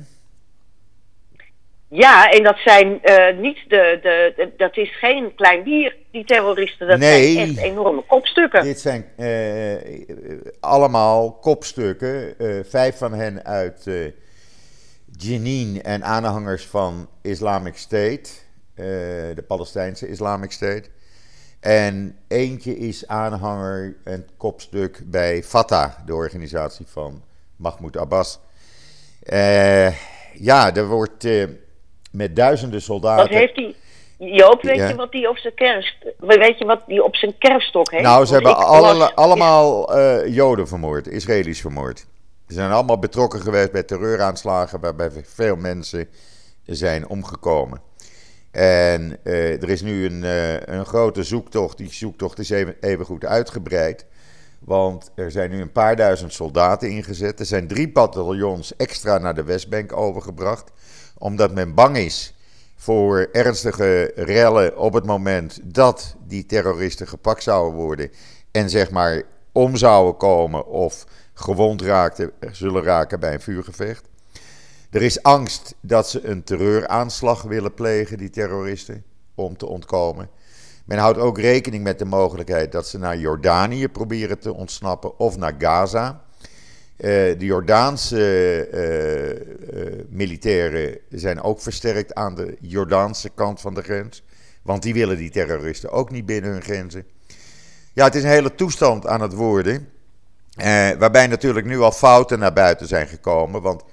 Ja, 1.93 2.31
en 2.31 2.43
dat 2.43 2.57
zijn 2.57 2.99
uh, 3.03 3.37
niet 3.41 3.57
de, 3.67 3.99
de, 4.01 4.33
de, 4.35 4.51
Dat 4.57 4.77
is 4.77 4.97
geen 4.97 5.35
klein 5.35 5.63
bier, 5.63 5.95
die 6.11 6.25
terroristen. 6.25 6.87
Dat 6.87 6.99
nee, 6.99 7.33
zijn 7.33 7.49
echt 7.49 7.57
enorme 7.57 8.03
kopstukken. 8.07 8.63
Dit 8.63 8.79
zijn 8.79 9.05
uh, 9.17 9.75
allemaal 10.59 11.31
kopstukken. 11.31 12.33
Uh, 12.37 12.63
vijf 12.63 12.97
van 12.97 13.13
hen 13.13 13.45
uit 13.45 13.89
Jenin 15.17 15.83
en 15.83 16.03
aanhangers 16.03 16.65
van 16.65 17.09
Islamic 17.21 17.77
State, 17.77 18.29
de 19.35 19.43
Palestijnse 19.47 20.07
Islamic 20.07 20.51
State. 20.51 20.89
En 21.59 22.17
eentje 22.27 22.77
is 22.77 23.07
aanhanger 23.07 23.95
en 24.03 24.27
kopstuk 24.37 25.01
bij 25.05 25.43
Fatah, 25.43 25.91
de 26.05 26.15
organisatie 26.15 26.85
van 26.87 27.23
Mahmoud 27.55 27.97
Abbas. 27.97 28.39
ja, 30.33 30.75
er 30.75 30.87
wordt 30.87 31.25
met 32.11 32.35
duizenden 32.35 32.81
soldaten. 32.81 33.27
Wat 33.27 33.37
heeft 33.37 33.55
hij? 33.55 33.75
Joop, 34.17 34.61
weet 34.61 34.75
ja. 34.75 34.87
je 34.87 34.95
wat 34.95 35.11
die 35.11 35.29
op 35.29 35.37
zijn 35.37 35.53
kerst, 35.53 35.95
weet 36.19 36.57
je 36.57 36.65
wat 36.65 36.83
die 36.87 37.03
op 37.03 37.15
zijn 37.15 37.37
kerststok 37.37 37.91
heeft? 37.91 38.03
Nou, 38.03 38.25
ze 38.25 38.33
hebben 38.33 38.57
alle, 38.57 39.13
allemaal 39.15 39.97
uh, 39.97 40.27
Joden 40.35 40.67
vermoord, 40.67 41.07
Israëli's 41.07 41.61
vermoord. 41.61 42.05
Ze 42.47 42.53
zijn 42.53 42.71
allemaal 42.71 42.99
betrokken 42.99 43.41
geweest 43.41 43.71
bij 43.71 43.83
terreuraanslagen 43.83 44.79
waarbij 44.79 45.09
veel 45.23 45.55
mensen 45.55 46.07
zijn 46.65 47.07
omgekomen. 47.07 47.81
En 48.51 49.17
uh, 49.23 49.61
er 49.61 49.69
is 49.69 49.81
nu 49.81 50.05
een, 50.05 50.23
uh, 50.23 50.59
een 50.59 50.85
grote 50.85 51.23
zoektocht. 51.23 51.77
Die 51.77 51.93
zoektocht 51.93 52.39
is 52.39 52.49
even, 52.49 52.75
even 52.79 53.05
goed 53.05 53.25
uitgebreid. 53.25 54.05
Want 54.59 55.11
er 55.15 55.31
zijn 55.31 55.49
nu 55.49 55.61
een 55.61 55.71
paar 55.71 55.95
duizend 55.95 56.33
soldaten 56.33 56.89
ingezet. 56.89 57.39
Er 57.39 57.45
zijn 57.45 57.67
drie 57.67 57.91
bataljons 57.91 58.75
extra 58.75 59.17
naar 59.17 59.35
de 59.35 59.43
Westbank 59.43 59.97
overgebracht 59.97 60.71
omdat 61.21 61.53
men 61.53 61.73
bang 61.73 61.97
is 61.97 62.33
voor 62.75 63.29
ernstige 63.31 64.11
rellen 64.15 64.77
op 64.77 64.93
het 64.93 65.05
moment 65.05 65.59
dat 65.63 66.15
die 66.27 66.45
terroristen 66.45 67.07
gepakt 67.07 67.43
zouden 67.43 67.79
worden 67.79 68.11
en 68.51 68.69
zeg 68.69 68.91
maar 68.91 69.23
om 69.51 69.75
zouden 69.75 70.17
komen 70.17 70.67
of 70.67 71.05
gewond 71.33 71.81
raakten, 71.81 72.31
zullen 72.51 72.83
raken 72.83 73.19
bij 73.19 73.33
een 73.33 73.41
vuurgevecht. 73.41 74.07
Er 74.89 75.01
is 75.01 75.23
angst 75.23 75.75
dat 75.81 76.09
ze 76.09 76.27
een 76.27 76.43
terreuraanslag 76.43 77.41
willen 77.41 77.73
plegen, 77.73 78.17
die 78.17 78.29
terroristen, 78.29 79.03
om 79.35 79.57
te 79.57 79.65
ontkomen. 79.65 80.29
Men 80.85 80.97
houdt 80.97 81.17
ook 81.17 81.39
rekening 81.39 81.83
met 81.83 81.99
de 81.99 82.05
mogelijkheid 82.05 82.71
dat 82.71 82.87
ze 82.87 82.97
naar 82.97 83.17
Jordanië 83.17 83.87
proberen 83.87 84.39
te 84.39 84.53
ontsnappen 84.53 85.19
of 85.19 85.37
naar 85.37 85.55
Gaza. 85.57 86.23
Uh, 87.01 87.07
de 87.09 87.45
Jordaanse 87.45 88.67
uh, 88.73 89.29
uh, 89.29 90.03
militairen 90.09 90.97
zijn 91.09 91.41
ook 91.41 91.61
versterkt 91.61 92.13
aan 92.13 92.35
de 92.35 92.57
Jordaanse 92.59 93.29
kant 93.29 93.61
van 93.61 93.73
de 93.73 93.81
grens. 93.81 94.23
Want 94.61 94.83
die 94.83 94.93
willen 94.93 95.17
die 95.17 95.29
terroristen 95.29 95.91
ook 95.91 96.11
niet 96.11 96.25
binnen 96.25 96.51
hun 96.51 96.61
grenzen. 96.61 97.05
Ja, 97.93 98.03
het 98.03 98.15
is 98.15 98.23
een 98.23 98.29
hele 98.29 98.55
toestand 98.55 99.07
aan 99.07 99.21
het 99.21 99.33
worden. 99.33 99.87
waarbij 100.99 101.27
natuurlijk 101.27 101.65
nu 101.65 101.79
al 101.79 101.91
fouten 101.91 102.39
naar 102.39 102.53
buiten 102.53 102.87
zijn 102.87 103.07
gekomen. 103.07 103.61
Want 103.61 103.83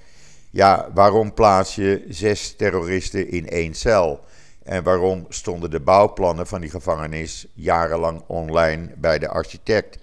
ja, 0.50 0.88
waarom 0.94 1.34
plaats 1.34 1.74
je 1.74 2.04
zes 2.08 2.56
terroristen 2.56 3.30
in 3.30 3.48
één 3.48 3.74
cel? 3.74 4.20
En 4.64 4.82
waarom 4.82 5.26
stonden 5.28 5.70
de 5.70 5.80
bouwplannen 5.80 6.46
van 6.46 6.60
die 6.60 6.70
gevangenis 6.70 7.46
jarenlang 7.54 8.22
online 8.26 8.88
bij 8.96 9.18
de 9.18 9.28
architect? 9.28 9.98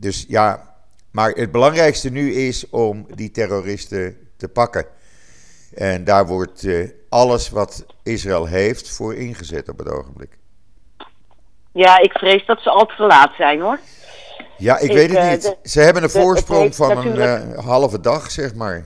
Dus 0.00 0.24
ja, 0.28 0.74
maar 1.10 1.30
het 1.30 1.52
belangrijkste 1.52 2.10
nu 2.10 2.32
is 2.32 2.70
om 2.70 3.06
die 3.14 3.30
terroristen 3.30 4.16
te 4.36 4.48
pakken. 4.48 4.86
En 5.74 6.04
daar 6.04 6.26
wordt 6.26 6.62
uh, 6.62 6.90
alles 7.08 7.50
wat 7.50 7.86
Israël 8.02 8.46
heeft 8.46 8.90
voor 8.90 9.14
ingezet 9.14 9.68
op 9.68 9.78
het 9.78 9.88
ogenblik. 9.88 10.38
Ja, 11.72 11.98
ik 11.98 12.12
vrees 12.12 12.46
dat 12.46 12.60
ze 12.60 12.70
al 12.70 12.86
te 12.86 13.02
laat 13.02 13.34
zijn 13.36 13.60
hoor. 13.60 13.78
Ja, 14.56 14.78
ik, 14.78 14.90
ik 14.90 14.96
weet 14.96 15.10
het 15.10 15.18
uh, 15.18 15.30
niet. 15.30 15.42
De, 15.42 15.68
ze 15.68 15.80
hebben 15.80 16.02
een 16.02 16.08
de, 16.12 16.18
voorsprong 16.18 16.74
van 16.74 16.94
natuurlijk... 16.94 17.42
een 17.42 17.52
uh, 17.52 17.66
halve 17.66 18.00
dag, 18.00 18.30
zeg 18.30 18.54
maar. 18.54 18.84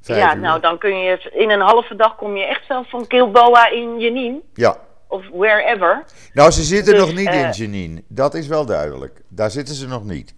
Vijf 0.00 0.18
ja, 0.18 0.34
uur. 0.34 0.40
nou 0.40 0.60
dan 0.60 0.78
kun 0.78 0.98
je 0.98 1.30
in 1.32 1.50
een 1.50 1.60
halve 1.60 1.96
dag 1.96 2.16
kom 2.16 2.36
je 2.36 2.44
echt 2.44 2.66
zelf 2.66 2.88
van 2.88 3.06
Kilboa 3.06 3.70
in 3.70 3.98
Jenin. 3.98 4.42
Ja. 4.54 4.76
Of 5.14 5.28
wherever. 5.32 6.04
Nou, 6.32 6.50
ze 6.50 6.62
zitten 6.62 6.94
dus, 6.94 7.02
nog 7.02 7.14
niet 7.14 7.28
in 7.28 7.50
Jenin. 7.50 8.04
Dat 8.08 8.34
is 8.34 8.46
wel 8.46 8.66
duidelijk. 8.66 9.22
Daar 9.28 9.50
zitten 9.50 9.74
ze 9.74 9.86
nog 9.86 10.04
niet. 10.04 10.34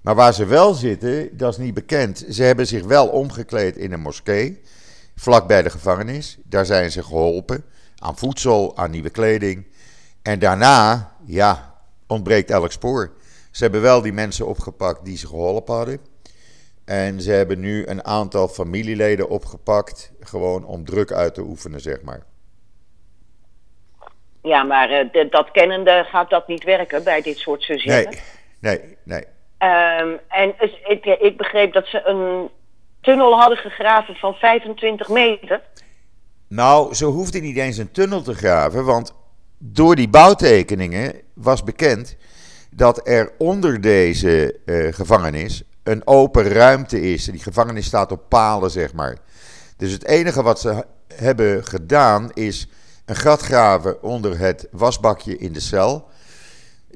Maar 0.00 0.14
waar 0.14 0.34
ze 0.34 0.44
wel 0.46 0.74
zitten, 0.74 1.36
dat 1.36 1.52
is 1.52 1.58
niet 1.58 1.74
bekend. 1.74 2.24
Ze 2.28 2.42
hebben 2.42 2.66
zich 2.66 2.84
wel 2.84 3.08
omgekleed 3.08 3.76
in 3.76 3.92
een 3.92 4.00
moskee, 4.00 4.60
vlak 5.16 5.46
bij 5.46 5.62
de 5.62 5.70
gevangenis. 5.70 6.38
Daar 6.44 6.66
zijn 6.66 6.90
ze 6.90 7.02
geholpen 7.02 7.64
aan 7.98 8.18
voedsel, 8.18 8.76
aan 8.76 8.90
nieuwe 8.90 9.10
kleding. 9.10 9.66
En 10.22 10.38
daarna, 10.38 11.12
ja, 11.24 11.74
ontbreekt 12.06 12.50
elk 12.50 12.72
spoor. 12.72 13.12
Ze 13.50 13.62
hebben 13.62 13.80
wel 13.82 14.02
die 14.02 14.12
mensen 14.12 14.46
opgepakt 14.46 15.04
die 15.04 15.16
ze 15.16 15.26
geholpen 15.26 15.74
hadden. 15.74 15.98
En 16.84 17.20
ze 17.20 17.30
hebben 17.30 17.60
nu 17.60 17.86
een 17.86 18.04
aantal 18.04 18.48
familieleden 18.48 19.28
opgepakt, 19.28 20.12
gewoon 20.20 20.64
om 20.64 20.84
druk 20.84 21.12
uit 21.12 21.34
te 21.34 21.42
oefenen, 21.42 21.80
zeg 21.80 22.02
maar. 22.02 22.28
Ja, 24.42 24.62
maar 24.62 24.90
uh, 24.90 25.30
dat 25.30 25.50
kennende 25.50 26.06
gaat 26.10 26.30
dat 26.30 26.48
niet 26.48 26.64
werken 26.64 27.04
bij 27.04 27.22
dit 27.22 27.38
soort 27.38 27.62
sujeten. 27.62 28.20
Nee, 28.60 28.80
nee, 28.80 28.96
nee. 29.04 29.24
Um, 30.00 30.18
en 30.28 30.54
ik, 30.84 31.04
ik 31.04 31.36
begreep 31.36 31.72
dat 31.72 31.86
ze 31.86 32.02
een 32.04 32.48
tunnel 33.00 33.38
hadden 33.38 33.58
gegraven 33.58 34.14
van 34.14 34.34
25 34.34 35.08
meter. 35.08 35.60
Nou, 36.48 36.94
ze 36.94 37.04
hoefden 37.04 37.42
niet 37.42 37.56
eens 37.56 37.76
een 37.76 37.92
tunnel 37.92 38.22
te 38.22 38.34
graven, 38.34 38.84
want 38.84 39.14
door 39.58 39.96
die 39.96 40.08
bouwtekeningen 40.08 41.20
was 41.34 41.64
bekend 41.64 42.16
dat 42.70 43.08
er 43.08 43.32
onder 43.38 43.80
deze 43.80 44.56
uh, 44.64 44.92
gevangenis 44.92 45.62
een 45.82 46.06
open 46.06 46.48
ruimte 46.48 47.00
is. 47.00 47.24
Die 47.24 47.42
gevangenis 47.42 47.86
staat 47.86 48.12
op 48.12 48.28
palen, 48.28 48.70
zeg 48.70 48.92
maar. 48.92 49.16
Dus 49.76 49.92
het 49.92 50.06
enige 50.06 50.42
wat 50.42 50.60
ze 50.60 50.84
hebben 51.14 51.64
gedaan 51.64 52.30
is 52.32 52.68
een 53.10 53.16
gat 53.16 53.40
graven 53.40 54.02
onder 54.02 54.38
het 54.38 54.68
wasbakje 54.70 55.38
in 55.38 55.52
de 55.52 55.60
cel. 55.60 56.08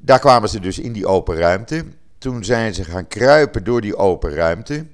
Daar 0.00 0.18
kwamen 0.18 0.48
ze 0.48 0.60
dus 0.60 0.78
in 0.78 0.92
die 0.92 1.06
open 1.06 1.36
ruimte. 1.36 1.84
Toen 2.18 2.44
zijn 2.44 2.74
ze 2.74 2.84
gaan 2.84 3.08
kruipen 3.08 3.64
door 3.64 3.80
die 3.80 3.96
open 3.96 4.34
ruimte 4.34 4.86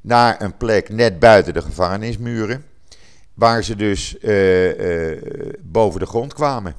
naar 0.00 0.42
een 0.42 0.56
plek 0.56 0.88
net 0.88 1.18
buiten 1.18 1.54
de 1.54 1.62
gevangenismuren, 1.62 2.64
waar 3.34 3.62
ze 3.62 3.76
dus 3.76 4.16
uh, 4.22 5.10
uh, 5.10 5.18
boven 5.60 6.00
de 6.00 6.06
grond 6.06 6.34
kwamen. 6.34 6.76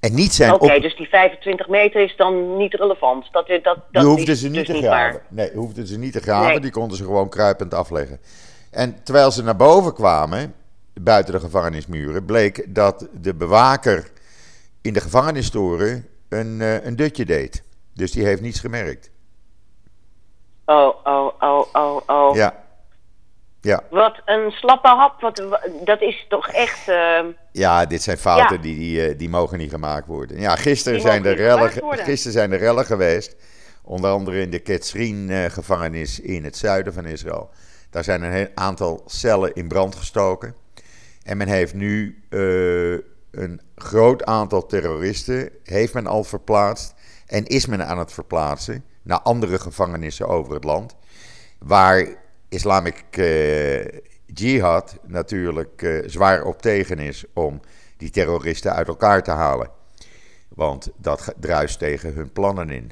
En 0.00 0.14
niet 0.14 0.32
zijn. 0.32 0.52
Oké, 0.52 0.80
dus 0.80 0.96
die 0.96 1.08
25 1.08 1.68
meter 1.68 2.02
is 2.02 2.16
dan 2.16 2.56
niet 2.56 2.74
relevant. 2.74 3.28
Dat, 3.32 3.46
dat, 3.46 3.64
dat 3.64 3.78
die 3.90 4.02
hoefden 4.02 4.36
ze 4.36 4.48
niet 4.48 4.66
dus 4.66 4.76
te 4.76 4.82
graven. 4.82 5.20
Nee, 5.28 5.50
hoefden 5.54 5.86
ze 5.86 5.98
niet 5.98 6.12
te 6.12 6.20
graven. 6.20 6.62
Die 6.62 6.70
konden 6.70 6.96
ze 6.96 7.04
gewoon 7.04 7.28
kruipend 7.28 7.74
afleggen. 7.74 8.20
En 8.70 9.02
terwijl 9.04 9.30
ze 9.30 9.42
naar 9.42 9.56
boven 9.56 9.94
kwamen, 9.94 10.54
buiten 11.00 11.34
de 11.34 11.40
gevangenismuren, 11.40 12.24
bleek 12.24 12.74
dat 12.74 13.08
de 13.20 13.34
bewaker 13.34 14.10
in 14.80 14.92
de 14.92 15.00
gevangenistoren 15.00 16.06
een, 16.28 16.60
uh, 16.60 16.84
een 16.84 16.96
dutje 16.96 17.24
deed. 17.24 17.62
Dus 17.94 18.12
die 18.12 18.24
heeft 18.24 18.40
niets 18.40 18.60
gemerkt. 18.60 19.10
Oh, 20.64 20.94
oh, 21.04 21.32
oh, 21.40 21.66
oh, 21.72 22.00
oh. 22.06 22.34
Ja. 22.34 22.62
Ja. 23.60 23.82
Wat 23.90 24.20
een 24.24 24.50
slappe 24.50 24.88
hap. 24.88 25.20
Wat, 25.20 25.42
dat 25.84 26.00
is 26.00 26.26
toch 26.28 26.48
echt. 26.48 26.88
Uh... 26.88 27.20
Ja, 27.52 27.86
dit 27.86 28.02
zijn 28.02 28.18
fouten 28.18 28.60
die, 28.60 28.78
die, 28.78 29.06
eh, 29.06 29.18
die 29.18 29.28
mogen 29.28 29.58
niet 29.58 29.70
gemaakt 29.70 30.06
worden. 30.06 30.40
Ja, 30.40 30.56
gisteren 30.56 31.00
zijn, 31.00 31.24
er 31.24 31.36
rellen, 31.36 31.70
gisteren 31.98 32.32
zijn 32.32 32.52
er 32.52 32.58
rellen 32.58 32.84
geweest. 32.84 33.36
Onder 33.84 34.10
andere 34.10 34.40
in 34.40 34.50
de 34.50 34.58
Ketsrin-gevangenis 34.58 36.20
in 36.20 36.44
het 36.44 36.56
zuiden 36.56 36.92
van 36.92 37.04
Israël. 37.04 37.50
Daar 37.90 38.04
zijn 38.04 38.22
een 38.22 38.50
aantal 38.54 39.02
cellen 39.06 39.54
in 39.54 39.68
brand 39.68 39.94
gestoken. 39.94 40.54
En 41.24 41.36
men 41.36 41.48
heeft 41.48 41.74
nu 41.74 42.22
uh, 42.30 42.98
een 43.30 43.60
groot 43.74 44.24
aantal 44.24 44.66
terroristen 44.66 45.50
heeft 45.64 45.94
men 45.94 46.06
al 46.06 46.24
verplaatst 46.24 46.94
en 47.26 47.46
is 47.46 47.66
men 47.66 47.86
aan 47.86 47.98
het 47.98 48.12
verplaatsen 48.12 48.84
naar 49.02 49.20
andere 49.20 49.58
gevangenissen 49.58 50.28
over 50.28 50.54
het 50.54 50.64
land. 50.64 50.96
Waar 51.58 52.06
Islamic 52.48 53.04
uh, 53.16 53.84
Jihad 54.26 54.98
natuurlijk 55.02 55.82
uh, 55.82 56.08
zwaar 56.08 56.44
op 56.44 56.62
tegen 56.62 56.98
is 56.98 57.24
om 57.34 57.60
die 57.96 58.10
terroristen 58.10 58.72
uit 58.72 58.88
elkaar 58.88 59.22
te 59.22 59.30
halen. 59.30 59.70
Want 60.48 60.92
dat 60.96 61.34
druist 61.40 61.78
tegen 61.78 62.14
hun 62.14 62.32
plannen 62.32 62.70
in. 62.70 62.90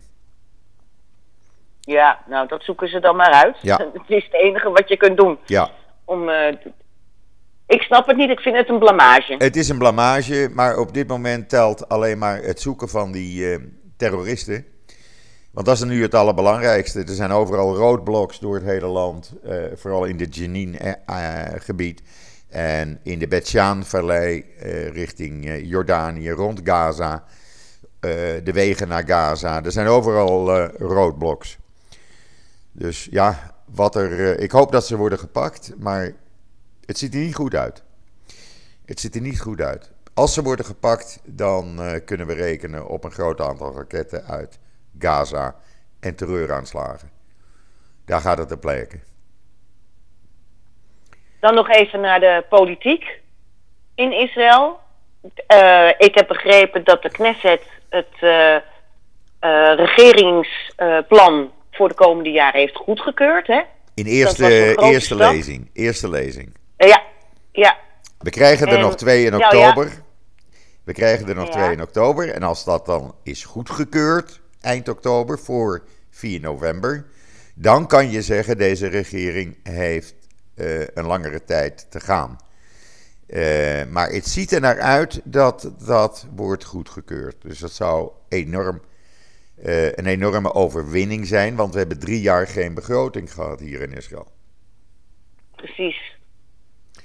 Ja, 1.81 2.21
nou 2.27 2.49
dat 2.49 2.63
zoeken 2.63 2.89
ze 2.89 3.01
dan 3.01 3.17
maar 3.17 3.33
uit. 3.33 3.57
Ja. 3.63 3.77
Het 3.93 4.03
is 4.07 4.25
het 4.25 4.35
enige 4.35 4.71
wat 4.71 4.89
je 4.89 4.97
kunt 4.97 5.17
doen. 5.17 5.39
Ja. 5.45 5.71
Om 6.05 6.29
uh, 6.29 6.57
ik 7.71 7.83
snap 7.83 8.07
het 8.07 8.17
niet, 8.17 8.31
ik 8.31 8.41
vind 8.41 8.57
het 8.57 8.69
een 8.69 8.79
blamage. 8.79 9.35
Het 9.39 9.57
is 9.57 9.69
een 9.69 9.79
blamage, 9.79 10.51
maar 10.53 10.79
op 10.79 10.95
dit 10.95 11.09
moment 11.09 11.49
telt 11.49 11.89
alleen 11.89 12.19
maar 12.19 12.43
het 12.43 12.61
zoeken 12.61 12.89
van 12.89 13.13
die 13.13 13.51
uh, 13.51 13.59
terroristen. 13.97 14.65
Want 15.51 15.67
dat 15.67 15.77
is 15.77 15.83
nu 15.83 16.03
het 16.03 16.15
allerbelangrijkste. 16.15 17.01
Er 17.01 17.15
zijn 17.15 17.31
overal 17.31 17.77
roodbloks 17.77 18.39
door 18.39 18.55
het 18.55 18.65
hele 18.65 18.87
land, 18.87 19.33
uh, 19.45 19.55
vooral 19.75 20.05
in 20.05 20.21
het 20.21 20.37
Jenin-gebied. 20.37 22.03
Eh, 22.49 22.81
en 22.81 23.01
in 23.03 23.19
de 23.19 23.29
Betsjaan-vallei 23.29 24.45
richting 24.93 25.61
Jordanië, 25.63 26.31
rond 26.31 26.61
Gaza. 26.65 27.25
de 28.01 28.51
wegen 28.53 28.89
naar 28.89 29.07
Gaza. 29.07 29.65
Er 29.65 29.73
zijn 29.73 29.87
overal 29.87 30.67
roodbloks. 30.79 31.59
Dus 32.73 33.09
ja, 33.11 33.55
wat 33.75 33.95
er, 33.95 34.39
ik 34.39 34.51
hoop 34.51 34.73
dat 34.73 34.87
ze 34.87 34.97
worden 34.97 35.19
gepakt, 35.19 35.73
maar 35.79 36.13
het 36.91 36.99
ziet 36.99 37.15
er 37.15 37.21
niet 37.21 37.35
goed 37.35 37.55
uit. 37.55 37.83
Het 38.87 39.01
ziet 39.01 39.15
er 39.15 39.21
niet 39.21 39.41
goed 39.41 39.61
uit. 39.61 39.93
Als 40.15 40.35
ze 40.35 40.43
worden 40.43 40.65
gepakt, 40.65 41.21
dan 41.25 41.77
uh, 41.81 41.93
kunnen 42.05 42.27
we 42.27 42.35
rekenen 42.35 42.89
op 42.89 43.05
een 43.05 43.11
groot 43.11 43.41
aantal 43.41 43.75
raketten 43.75 44.25
uit 44.25 44.59
Gaza 44.99 45.55
en 46.01 46.15
terreuraanslagen. 46.15 47.11
Daar 48.05 48.21
gaat 48.21 48.39
het 48.39 48.53
op 48.53 48.65
lijken. 48.65 49.03
Dan 51.41 51.55
nog 51.55 51.69
even 51.69 52.01
naar 52.01 52.21
de 52.21 52.45
politiek 52.49 53.21
in 53.95 54.13
Israël. 54.13 54.81
Uh, 55.23 55.89
ik 55.99 56.15
heb 56.15 56.29
begrepen 56.29 56.85
dat 56.85 57.03
de 57.03 57.11
Knesset 57.11 57.63
het 57.89 58.15
uh, 58.21 58.57
regeringsplan 59.77 61.51
voor 61.71 61.89
de 61.89 61.95
komende 61.95 62.31
jaren 62.31 62.61
heeft 62.61 62.77
goedgekeurd. 62.77 63.47
Hè? 63.47 63.61
In 63.95 64.07
eerste, 64.07 64.77
eerste 64.81 65.17
lezing. 65.17 65.71
Eerste 65.73 66.09
lezing. 66.09 66.59
Ja. 67.61 67.79
We 68.19 68.31
krijgen 68.31 68.67
er 68.69 68.79
nog 68.79 68.97
twee 68.97 69.25
in 69.25 69.35
oktober. 69.35 70.03
We 70.85 70.93
krijgen 70.93 71.29
er 71.29 71.35
nog 71.35 71.51
twee 71.51 71.73
in 71.73 71.83
oktober. 71.83 72.31
En 72.31 72.43
als 72.43 72.65
dat 72.65 72.87
dan 72.87 73.15
is 73.23 73.45
goedgekeurd, 73.45 74.41
eind 74.61 74.89
oktober, 74.89 75.39
voor 75.39 75.85
4 76.11 76.41
november, 76.41 77.07
dan 77.55 77.87
kan 77.87 78.11
je 78.11 78.23
zeggen: 78.23 78.59
deze 78.59 78.87
regering 78.87 79.57
heeft 79.63 80.15
uh, 80.55 80.81
een 80.95 81.07
langere 81.07 81.45
tijd 81.45 81.87
te 81.91 82.01
gaan. 82.01 82.39
Uh, 83.27 83.85
maar 83.85 84.11
het 84.11 84.27
ziet 84.27 84.53
er 84.53 84.61
naar 84.61 84.81
uit 84.81 85.21
dat 85.25 85.73
dat 85.87 86.27
wordt 86.35 86.65
goedgekeurd. 86.65 87.43
Dus 87.43 87.59
dat 87.59 87.73
zou 87.73 88.11
enorm, 88.29 88.81
uh, 89.65 89.93
een 89.93 90.07
enorme 90.07 90.55
overwinning 90.55 91.27
zijn, 91.27 91.57
want 91.57 91.73
we 91.73 91.79
hebben 91.79 91.99
drie 91.99 92.21
jaar 92.21 92.47
geen 92.47 92.75
begroting 92.75 93.33
gehad 93.33 93.61
hier 93.61 93.81
in 93.81 93.93
Israël. 93.93 94.33
Precies. 95.57 96.19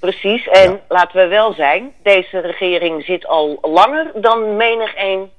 Precies, 0.06 0.48
en 0.48 0.80
laten 0.88 1.22
we 1.22 1.28
wel 1.28 1.54
zijn, 1.54 1.94
deze 2.04 2.40
regering 2.40 3.04
zit 3.04 3.26
al 3.26 3.58
langer 3.62 4.12
dan 4.22 4.56
menig 4.56 4.94
een 4.98 5.30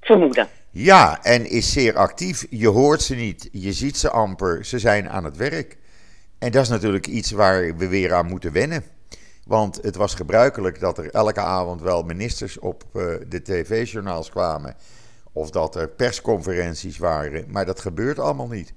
vermoeden. 0.00 0.48
Ja, 0.70 1.18
en 1.22 1.50
is 1.50 1.72
zeer 1.72 1.96
actief. 1.96 2.46
Je 2.50 2.68
hoort 2.68 3.02
ze 3.02 3.14
niet, 3.14 3.48
je 3.52 3.72
ziet 3.72 3.96
ze 3.96 4.10
amper, 4.10 4.64
ze 4.64 4.78
zijn 4.78 5.10
aan 5.10 5.24
het 5.24 5.36
werk. 5.36 5.76
En 6.38 6.50
dat 6.50 6.62
is 6.62 6.68
natuurlijk 6.68 7.06
iets 7.06 7.30
waar 7.30 7.76
we 7.76 7.88
weer 7.88 8.14
aan 8.14 8.26
moeten 8.26 8.52
wennen. 8.52 8.84
Want 9.46 9.78
het 9.82 9.96
was 9.96 10.14
gebruikelijk 10.14 10.80
dat 10.80 10.98
er 10.98 11.10
elke 11.10 11.40
avond 11.40 11.82
wel 11.82 12.02
ministers 12.02 12.58
op 12.58 12.84
uh, 12.92 13.14
de 13.28 13.42
tv-journaals 13.42 14.30
kwamen. 14.30 14.76
Of 15.32 15.50
dat 15.50 15.76
er 15.76 15.88
persconferenties 15.88 16.98
waren. 16.98 17.44
Maar 17.48 17.66
dat 17.66 17.80
gebeurt 17.80 18.18
allemaal 18.18 18.48
niet. 18.48 18.72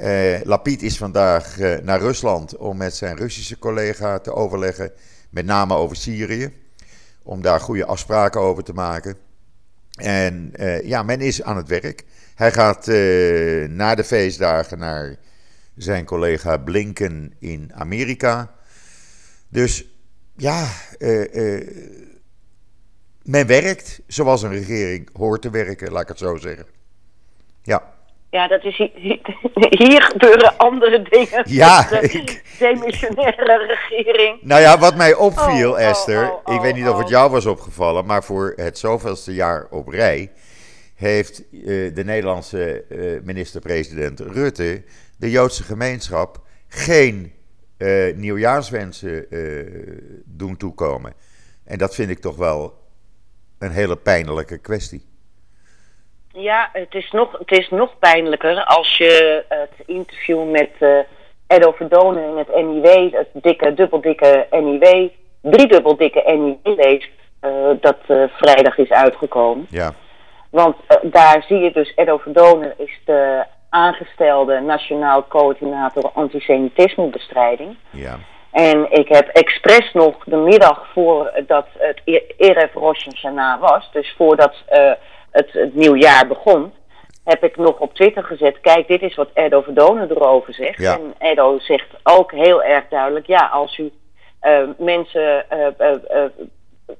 Uh, 0.00 0.82
is 0.82 0.96
vandaag 0.96 1.58
uh, 1.58 1.78
naar 1.78 2.00
Rusland 2.00 2.56
om 2.56 2.76
met 2.76 2.94
zijn 2.94 3.16
Russische 3.16 3.58
collega 3.58 4.18
te 4.18 4.32
overleggen, 4.32 4.92
met 5.30 5.44
name 5.44 5.74
over 5.74 5.96
Syrië, 5.96 6.52
om 7.22 7.42
daar 7.42 7.60
goede 7.60 7.84
afspraken 7.84 8.40
over 8.40 8.64
te 8.64 8.72
maken. 8.72 9.16
En 9.94 10.52
uh, 10.56 10.82
ja, 10.82 11.02
men 11.02 11.20
is 11.20 11.42
aan 11.42 11.56
het 11.56 11.68
werk. 11.68 12.04
Hij 12.34 12.52
gaat 12.52 12.86
na 13.70 13.94
de 13.94 14.04
feestdagen 14.04 14.78
naar 14.78 15.16
zijn 15.76 16.04
collega 16.04 16.56
Blinken 16.56 17.34
in 17.38 17.70
Amerika. 17.74 18.54
Dus 19.48 19.86
ja, 20.36 20.68
men 23.22 23.46
werkt 23.46 24.00
zoals 24.06 24.42
een 24.42 24.52
regering 24.52 25.08
hoort 25.12 25.42
te 25.42 25.50
werken, 25.50 25.92
laat 25.92 26.02
ik 26.02 26.08
het 26.08 26.18
zo 26.18 26.36
zeggen. 26.36 26.66
Ja. 27.62 27.97
Ja, 28.30 28.48
dat 28.48 28.64
is 28.64 28.76
hier, 28.76 28.90
hier 29.84 30.02
gebeuren 30.02 30.56
andere 30.56 31.02
dingen. 31.02 31.42
Ja, 31.46 31.82
de 31.90 32.00
ik... 32.00 32.42
demissionaire 32.58 33.66
regering. 33.66 34.38
Nou 34.42 34.60
ja, 34.60 34.78
wat 34.78 34.96
mij 34.96 35.14
opviel, 35.14 35.70
oh, 35.70 35.78
oh 35.78 35.80
Esther, 35.80 36.32
oh, 36.32 36.54
ik 36.54 36.60
weet 36.60 36.74
niet 36.74 36.88
of 36.88 36.98
het 36.98 37.08
jou 37.08 37.30
was 37.30 37.46
opgevallen, 37.46 38.06
maar 38.06 38.24
voor 38.24 38.52
het 38.56 38.78
zoveelste 38.78 39.34
jaar 39.34 39.66
op 39.70 39.88
rij 39.88 40.30
heeft 40.94 41.42
uh, 41.50 41.94
de 41.94 42.04
Nederlandse 42.04 42.84
uh, 42.88 43.20
minister-president 43.22 44.20
Rutte 44.20 44.82
de 45.16 45.30
Joodse 45.30 45.62
gemeenschap 45.62 46.40
geen 46.68 47.32
uh, 47.78 48.14
nieuwjaarswensen 48.16 49.26
doen 50.24 50.56
toekomen. 50.56 51.12
En 51.64 51.78
dat 51.78 51.94
vind 51.94 52.10
ik 52.10 52.18
toch 52.18 52.36
wel 52.36 52.74
een 53.58 53.70
hele 53.70 53.96
pijnlijke 53.96 54.58
kwestie. 54.58 55.06
Ja, 56.32 56.68
het 56.72 56.94
is 56.94 57.10
nog, 57.10 57.38
het 57.38 57.50
is 57.50 57.68
nog 57.70 57.98
pijnlijker 57.98 58.64
als 58.64 58.96
je 58.96 59.44
het 59.48 59.86
interview 59.86 60.50
met 60.50 60.70
uh, 60.80 60.98
Edo 61.46 61.72
Verdonen 61.72 62.28
in 62.28 62.36
het 62.36 62.64
NIW, 62.64 63.12
het 63.12 63.28
dikke, 63.32 63.74
dubbeldikke 63.74 64.46
NIW, 64.50 65.08
driedubbel 65.42 65.96
dikke 65.96 66.22
NIW 66.26 66.76
leest, 66.76 67.10
eh, 67.40 67.50
dat 67.80 67.96
eh, 68.06 68.22
vrijdag 68.36 68.78
is 68.78 68.90
uitgekomen. 68.90 69.66
Ja. 69.70 69.92
Want 70.50 70.76
eh, 70.86 70.96
daar 71.02 71.44
zie 71.48 71.58
je 71.58 71.72
dus, 71.72 71.92
Edo 71.96 72.18
Verdonen 72.18 72.74
is 72.76 73.00
de 73.04 73.44
aangestelde 73.70 74.60
Nationaal 74.60 75.26
Coördinator 75.28 76.10
Antisemitismebestrijding. 76.14 77.76
Ja. 77.90 78.18
En 78.50 78.92
ik 78.92 79.08
heb 79.08 79.28
expres 79.28 79.92
nog 79.92 80.24
de 80.24 80.36
middag 80.36 80.86
voordat 80.92 81.66
het 81.78 82.00
E- 82.04 82.22
Erev 82.36 82.74
Rosh 82.74 83.04
Hashanah 83.04 83.60
was, 83.60 83.90
dus 83.92 84.14
voordat 84.16 84.54
eh, 84.66 84.92
het, 85.30 85.52
het 85.52 85.74
nieuwjaar 85.74 86.26
begon, 86.26 86.72
heb 87.24 87.44
ik 87.44 87.56
nog 87.56 87.78
op 87.78 87.94
Twitter 87.94 88.24
gezet, 88.24 88.60
kijk, 88.60 88.88
dit 88.88 89.02
is 89.02 89.14
wat 89.14 89.30
Edo 89.34 89.60
Verdonen 89.60 90.10
erover 90.10 90.54
zegt. 90.54 90.78
Ja. 90.78 90.94
En 90.94 91.14
Edo 91.18 91.58
zegt 91.58 91.88
ook 92.02 92.32
heel 92.32 92.62
erg 92.62 92.84
duidelijk, 92.88 93.26
ja, 93.26 93.46
als 93.52 93.78
u 93.78 93.92
eh, 94.40 94.62
mensen 94.78 95.50
eh, 95.50 95.66
eh, 95.78 96.30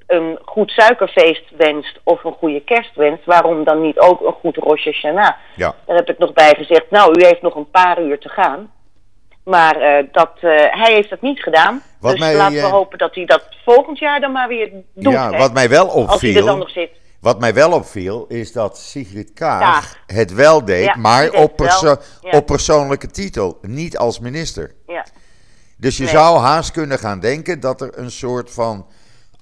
een 0.07 0.39
goed 0.45 0.71
suikerfeest 0.71 1.43
wenst 1.57 1.99
of 2.03 2.23
een 2.23 2.33
goede 2.33 2.63
kerst 2.63 2.95
wenst, 2.95 3.25
waarom 3.25 3.63
dan 3.63 3.81
niet 3.81 3.99
ook 3.99 4.21
een 4.21 4.33
goed 4.33 4.57
Rosh 4.57 4.85
Hashanah? 4.85 5.31
Ja. 5.55 5.75
Daar 5.85 5.95
heb 5.95 6.09
ik 6.09 6.17
nog 6.17 6.33
bij 6.33 6.53
gezegd, 6.57 6.85
nou, 6.89 7.19
u 7.19 7.25
heeft 7.25 7.41
nog 7.41 7.55
een 7.55 7.69
paar 7.69 8.01
uur 8.01 8.19
te 8.19 8.29
gaan. 8.29 8.71
Maar 9.43 10.05
dat, 10.11 10.31
hij 10.41 10.93
heeft 10.93 11.09
dat 11.09 11.21
niet 11.21 11.43
gedaan. 11.43 11.81
Wat 11.99 12.11
dus 12.11 12.19
mij, 12.19 12.35
laten 12.35 12.55
we 12.55 12.67
hopen 12.67 12.97
dat 12.97 13.15
hij 13.15 13.25
dat 13.25 13.47
volgend 13.65 13.99
jaar 13.99 14.19
dan 14.19 14.31
maar 14.31 14.47
weer 14.47 14.71
doet. 14.93 15.13
ja, 15.13 15.31
hè. 15.31 15.37
wat 15.37 15.53
mij 15.53 15.69
wel 15.69 16.07
Als 16.07 16.21
hij 16.21 16.35
er 16.35 16.35
dan 16.35 16.43
opviel, 16.43 16.57
nog 16.57 16.69
zit. 16.69 16.98
Wat 17.19 17.39
mij 17.39 17.53
wel 17.53 17.71
opviel, 17.73 18.25
is 18.27 18.51
dat 18.51 18.77
Sigrid 18.77 19.33
Kaag 19.33 19.59
Kaag. 19.61 19.99
het 20.05 20.33
wel 20.33 20.65
deed, 20.65 20.83
Ja, 20.85 20.95
maar 20.95 21.21
die 21.21 21.31
deed 21.31 21.41
op, 21.41 21.57
het 21.59 21.81
wel. 21.81 21.95
perso- 21.95 22.01
Ja. 22.21 22.37
op 22.37 22.45
persoonlijke 22.45 23.07
titel, 23.07 23.57
niet 23.61 23.97
als 23.97 24.19
minister. 24.19 24.75
Ja. 24.87 25.05
Dus 25.77 25.97
je 25.97 26.03
Nee. 26.03 26.11
zou 26.11 26.37
haast 26.39 26.71
kunnen 26.71 26.99
gaan 26.99 27.19
denken 27.19 27.59
dat 27.59 27.81
er 27.81 27.97
een 27.97 28.11
soort 28.11 28.51
van 28.51 28.87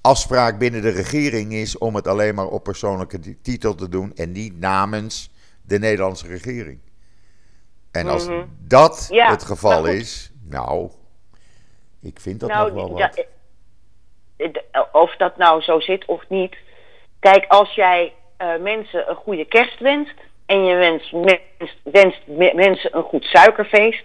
afspraak 0.00 0.58
binnen 0.58 0.82
de 0.82 0.88
regering 0.90 1.52
is 1.52 1.78
om 1.78 1.94
het 1.94 2.06
alleen 2.06 2.34
maar 2.34 2.46
op 2.46 2.62
persoonlijke 2.64 3.18
ti- 3.20 3.38
titel 3.42 3.74
te 3.74 3.88
doen 3.88 4.12
en 4.14 4.32
niet 4.32 4.58
namens 4.60 5.30
de 5.62 5.78
Nederlandse 5.78 6.26
regering. 6.26 6.80
En 7.90 8.08
als 8.08 8.26
Mhm. 8.28 8.44
dat 8.58 9.06
Ja, 9.10 9.30
het 9.30 9.42
geval 9.44 9.82
maar 9.82 9.90
goed. 9.90 10.00
is, 10.00 10.30
nou, 10.42 10.90
ik 12.00 12.20
vind 12.20 12.40
dat 12.40 12.48
nou, 12.48 12.72
nog 12.72 12.88
wel 12.88 12.98
wat. 12.98 13.24
eh, 14.36 14.46
eh, 14.72 14.82
of 14.92 15.16
dat 15.16 15.36
nou 15.36 15.62
zo 15.62 15.80
zit 15.80 16.04
of 16.06 16.24
niet. 16.28 16.56
Kijk, 17.20 17.44
als 17.48 17.74
jij 17.74 18.12
eh, 18.36 18.48
mensen 18.60 19.10
een 19.10 19.16
goede 19.16 19.44
kerst 19.44 19.78
wenst 19.80 20.14
en 20.46 20.64
je 20.64 20.74
wenst, 20.74 21.12
mens- 21.12 21.76
wenst 21.82 22.20
me- 22.26 22.52
mensen 22.54 22.96
een 22.96 23.02
goed 23.02 23.24
suikerfeest, 23.24 24.04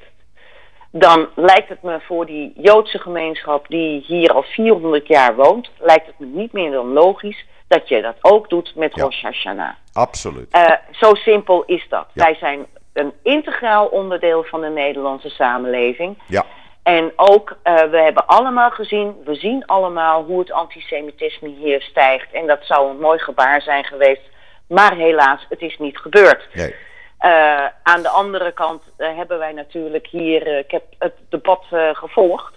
dan 0.91 1.28
lijkt 1.36 1.69
het 1.69 1.82
me 1.84 1.99
voor 2.02 2.26
die 2.26 2.54
Joodse 2.56 2.99
gemeenschap 2.99 3.67
die 3.67 4.04
hier 4.08 4.34
al 4.34 4.43
400 4.43 5.08
jaar 5.08 5.36
woont, 5.36 5.69
lijkt 5.80 6.06
het 6.06 6.19
me 6.19 6.26
niet 6.26 6.52
meer 6.54 6.71
dan 6.71 6.93
logisch 6.93 7.45
dat 7.67 7.88
je 7.88 8.02
dat 8.02 8.15
ook 8.21 8.49
doet 8.49 8.73
met 8.76 8.95
Ja. 8.95 9.04
Rosh 9.04 9.21
Hashanah. 9.21 9.73
Absoluut. 9.93 10.47
Eh, 10.52 10.71
zo 10.91 11.13
simpel 11.13 11.63
is 11.65 11.86
dat. 11.89 12.08
Ja. 12.13 12.23
Wij 12.23 12.36
zijn 12.36 12.65
een 12.93 13.13
integraal 13.23 13.86
onderdeel 13.88 14.43
van 14.43 14.62
de 14.62 14.69
Nederlandse 14.69 15.30
samenleving. 15.30 16.17
Ja, 16.28 16.45
En 16.84 17.13
ook, 17.15 17.58
eh, 17.63 17.84
we 17.84 17.98
hebben 17.98 18.28
allemaal 18.28 18.69
gezien, 18.72 19.15
we 19.26 19.36
zien 19.36 19.65
allemaal 19.65 20.24
hoe 20.24 20.39
het 20.39 20.52
antisemitisme 20.52 21.50
hier 21.50 21.82
stijgt. 21.82 22.32
En 22.32 22.48
dat 22.48 22.60
zou 22.62 22.89
een 22.89 23.00
mooi 23.00 23.19
gebaar 23.19 23.62
zijn 23.62 23.84
geweest. 23.84 24.22
Maar 24.67 24.96
helaas, 24.96 25.46
het 25.50 25.62
is 25.62 25.78
niet 25.78 25.98
gebeurd. 25.98 26.48
nee. 26.54 26.76
Eh, 27.17 27.65
aan 27.84 28.02
de 28.02 28.10
andere 28.10 28.52
kant 28.52 28.84
eh, 28.98 29.17
hebben 29.17 29.39
wij 29.39 29.52
natuurlijk 29.52 30.08
hier, 30.08 30.48
ik 30.58 30.72
heb 30.72 30.84
het 31.00 31.13
debat 31.30 31.65
gevolgd. 31.93 32.54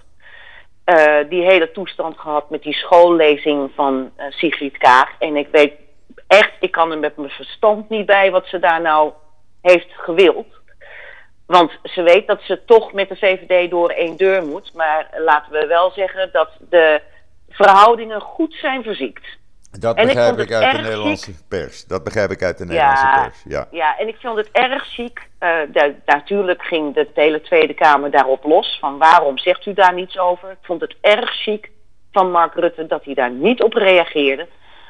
Die 1.29 1.45
hele 1.45 1.71
toestand 1.71 2.19
gehad 2.19 2.51
met 2.51 2.63
die 2.63 2.75
schoollezing 2.75 3.71
van 3.75 4.13
Sigrid 4.29 4.79
Kaag. 4.79 5.11
En 5.19 5.37
ik 5.37 5.49
weet 5.51 5.73
echt, 6.27 6.53
ik 6.61 6.71
kan 6.71 6.91
er 6.91 6.99
met 6.99 7.17
mijn 7.17 7.31
verstand 7.31 7.89
niet 7.89 8.07
bij 8.07 8.31
wat 8.31 8.47
ze 8.47 8.59
daar 8.59 8.81
nou 8.81 9.13
heeft 9.63 9.93
gewild. 9.93 10.56
Want 11.47 11.71
ze 11.83 12.03
weet 12.03 12.27
dat 12.27 12.41
ze 12.43 12.65
toch 12.65 12.93
met 12.93 13.09
de 13.09 13.17
VVD 13.17 13.71
door 13.71 13.91
één 13.91 14.17
deur 14.17 14.43
moet. 14.47 14.75
Maar 14.75 15.09
laten 15.19 15.53
we 15.53 15.67
wel 15.67 15.91
zeggen 15.91 16.29
dat 16.33 16.51
de 16.69 17.01
verhoudingen 17.49 18.21
goed 18.21 18.55
zijn 18.55 18.83
verziekt. 18.83 19.27
Dat 19.81 19.97
En 19.97 20.07
begrijp 20.07 20.39
ik 20.39 20.53
uit 20.53 20.77
de 20.77 20.83
Nederlandse 20.83 21.33
pers. 21.49 21.85
Dat 21.85 22.05
begrijp 22.05 22.31
ik 22.31 22.43
uit 22.43 22.59
de 22.59 22.65
Nederlandse 22.65 23.07
Ja, 23.07 23.23
pers. 23.23 23.43
Ja. 23.45 23.69
ja, 23.71 23.99
en 23.99 24.09
ik 24.09 24.17
vond 24.21 24.37
het 24.37 24.49
erg 24.53 24.87
chic. 24.87 25.29
Eh, 25.39 25.59
natuurlijk 26.07 26.63
ging 26.63 26.95
de 26.95 27.09
hele 27.15 27.41
Tweede 27.41 27.75
Kamer 27.75 28.11
daarop 28.11 28.45
los. 28.45 28.79
Van 28.81 28.99
waarom 28.99 29.39
zegt 29.39 29.67
u 29.67 29.73
daar 29.73 29.95
niets 29.95 30.19
over? 30.19 30.51
Ik 30.51 30.59
vond 30.63 30.81
het 30.81 30.97
erg 31.01 31.31
chic 31.31 31.71
van 32.13 32.31
Mark 32.31 32.55
Rutte 32.55 32.87
dat 32.87 33.05
hij 33.05 33.15
daar 33.15 33.31
niet 33.31 33.63
op 33.63 33.73
reageerde. 33.73 34.47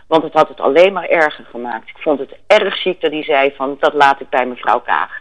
Want 0.06 0.22
het 0.22 0.32
had 0.32 0.48
het 0.48 0.60
alleen 0.60 0.92
maar 0.92 1.08
erger 1.08 1.44
gemaakt. 1.44 1.88
Ik 1.88 1.98
vond 1.98 2.18
het 2.18 2.36
erg 2.46 2.76
chic 2.76 3.00
dat 3.00 3.10
hij 3.10 3.22
zei 3.22 3.52
van 3.56 3.76
dat 3.80 3.94
laat 3.94 4.20
ik 4.20 4.28
bij 4.28 4.46
mevrouw 4.46 4.80
Kaag. 4.80 5.20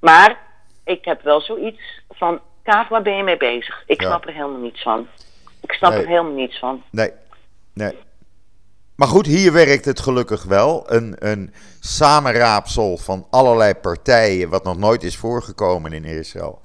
Maar 0.00 0.36
ik 0.84 1.04
heb 1.04 1.22
wel 1.22 1.40
zoiets 1.40 2.02
van 2.10 2.40
Kaag, 2.62 2.88
waar 2.88 3.02
ben 3.02 3.16
je 3.16 3.22
mee 3.22 3.36
bezig? 3.36 3.82
Ik 3.86 4.00
Ja. 4.00 4.06
snap 4.08 4.26
er 4.26 4.32
helemaal 4.32 4.60
niets 4.60 4.82
van. 4.82 5.06
Ik 5.60 5.72
snap 5.72 5.90
Nee. 5.92 6.00
er 6.00 6.08
helemaal 6.08 6.32
niets 6.32 6.58
van. 6.58 6.82
Nee, 6.90 7.10
nee. 7.74 7.96
Maar 8.96 9.08
goed, 9.08 9.26
hier 9.26 9.52
werkt 9.52 9.84
het 9.84 10.00
gelukkig 10.00 10.44
wel. 10.44 10.92
Een, 10.92 11.16
een 11.18 11.54
samenraapsel 11.80 12.96
van 12.96 13.26
allerlei 13.30 13.74
partijen, 13.74 14.48
wat 14.48 14.64
nog 14.64 14.76
nooit 14.76 15.02
is 15.02 15.16
voorgekomen 15.16 15.92
in 15.92 16.04
Israël. 16.04 16.62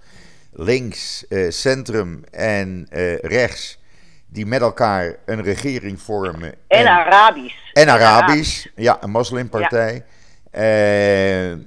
Links, 0.52 1.28
eh, 1.28 1.50
centrum 1.50 2.24
en 2.32 2.88
eh, 2.90 3.18
rechts, 3.20 3.80
die 4.28 4.46
met 4.46 4.62
elkaar 4.62 5.16
een 5.26 5.44
regering 5.44 6.02
vormen. 6.02 6.56
En, 6.68 6.88
Arabisch. 6.88 7.56
En 7.74 7.90
Arabisch, 7.90 8.66
ja, 8.76 8.98
een 9.02 9.12
moslimpartij. 9.12 10.06
Eh, 10.52 11.52
eh, 11.52 11.60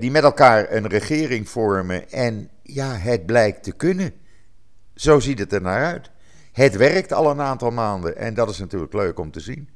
die 0.00 0.10
met 0.10 0.22
elkaar 0.22 0.72
een 0.72 0.86
regering 0.88 1.48
vormen. 1.48 2.10
En 2.10 2.50
ja, 2.62 2.92
het 2.94 3.26
blijkt 3.26 3.62
te 3.62 3.72
kunnen. 3.76 4.12
Zo 4.94 5.20
ziet 5.20 5.38
het 5.38 5.52
er 5.52 5.62
naar 5.62 5.84
uit. 5.84 6.10
Het 6.52 6.76
werkt 6.76 7.12
al 7.12 7.30
een 7.30 7.40
aantal 7.40 7.70
maanden. 7.70 8.16
En 8.16 8.34
dat 8.34 8.50
is 8.50 8.58
natuurlijk 8.58 8.92
leuk 8.92 9.18
om 9.18 9.30
te 9.30 9.40
zien. 9.40 9.68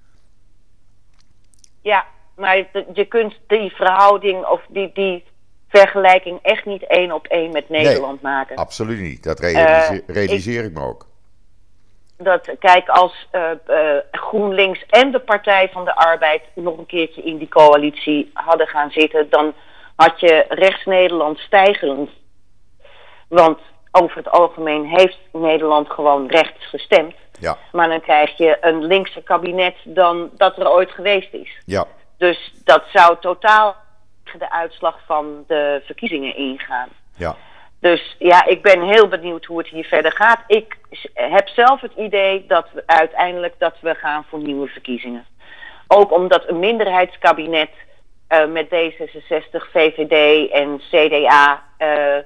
Ja, 1.80 2.06
maar 2.36 2.56
je- 2.94 3.06
kunt 3.08 3.38
die 3.46 3.70
verhouding 3.70 4.44
of 4.46 4.66
die, 4.68 4.90
die 4.94 5.24
vergelijking 5.68 6.38
echt 6.42 6.64
niet 6.64 6.86
één 6.86 7.12
op 7.12 7.26
één 7.26 7.52
met 7.52 7.68
Nederland 7.68 8.22
maken. 8.22 8.56
Absoluut 8.56 9.00
niet. 9.00 9.22
Dat 9.22 9.40
realiseer, 9.40 10.02
Eh, 10.06 10.14
realiseer 10.14 10.64
ik 10.64 10.72
me 10.72 10.80
ook. 10.80 11.08
Dat, 12.22 12.50
kijk, 12.58 12.88
als 12.88 13.26
eh, 13.30 13.50
eh, 13.50 14.02
GroenLinks 14.10 14.84
en 14.86 15.10
de 15.10 15.18
Partij 15.18 15.68
van 15.72 15.84
de 15.84 15.94
Arbeid 15.94 16.42
nog 16.54 16.78
een 16.78 16.86
keertje 16.86 17.22
in 17.22 17.38
die 17.38 17.48
coalitie 17.48 18.30
hadden 18.34 18.66
gaan 18.66 18.90
zitten, 18.90 19.30
dan 19.30 19.54
had 19.96 20.20
je 20.20 20.44
rechts-Nederland 20.48 21.38
stijgend. 21.38 22.10
Want 23.28 23.58
over 23.90 24.16
het 24.16 24.30
algemeen 24.30 24.84
heeft 24.84 25.18
Nederland 25.32 25.90
gewoon 25.90 26.26
rechts 26.26 26.66
gestemd. 26.66 27.14
Ja, 27.38 27.58
Maar 27.72 27.88
dan 27.88 28.00
krijg 28.00 28.36
je 28.36 28.56
een 28.60 28.84
linkse 28.84 29.22
kabinet 29.22 29.74
dan 29.84 30.30
dat 30.32 30.58
er 30.58 30.70
ooit 30.70 30.90
geweest 30.90 31.32
is. 31.32 31.62
ja, 31.64 31.86
Dus 32.16 32.52
dat 32.64 32.84
zou 32.92 33.16
totaal 33.20 33.76
tegen 34.24 34.38
de 34.38 34.50
uitslag 34.50 34.98
van 35.06 35.44
de 35.46 35.82
verkiezingen 35.84 36.36
ingaan. 36.36 36.88
ja. 37.16 37.36
Dus 37.80 38.16
ja, 38.18 38.46
ik 38.46 38.62
ben 38.62 38.82
heel 38.82 39.08
benieuwd 39.08 39.44
hoe 39.44 39.58
het 39.58 39.68
hier 39.68 39.84
verder 39.84 40.12
gaat. 40.12 40.40
Ik 40.46 40.76
heb 41.14 41.48
zelf 41.48 41.80
het 41.80 41.92
idee 41.96 42.44
dat 42.46 42.66
we 42.72 42.82
uiteindelijk 42.86 43.54
dat 43.58 43.74
we 43.80 43.94
gaan 43.94 44.24
voor 44.28 44.38
nieuwe 44.38 44.66
verkiezingen. 44.68 45.24
Ook 45.88 46.12
omdat 46.12 46.48
een 46.48 46.58
minderheidskabinet 46.58 47.70
eh, 48.26 48.46
met 48.46 48.66
D66, 48.66 49.70
VVD 49.72 50.50
en 50.50 50.80
CDA, 50.90 51.62
eh, 51.76 52.16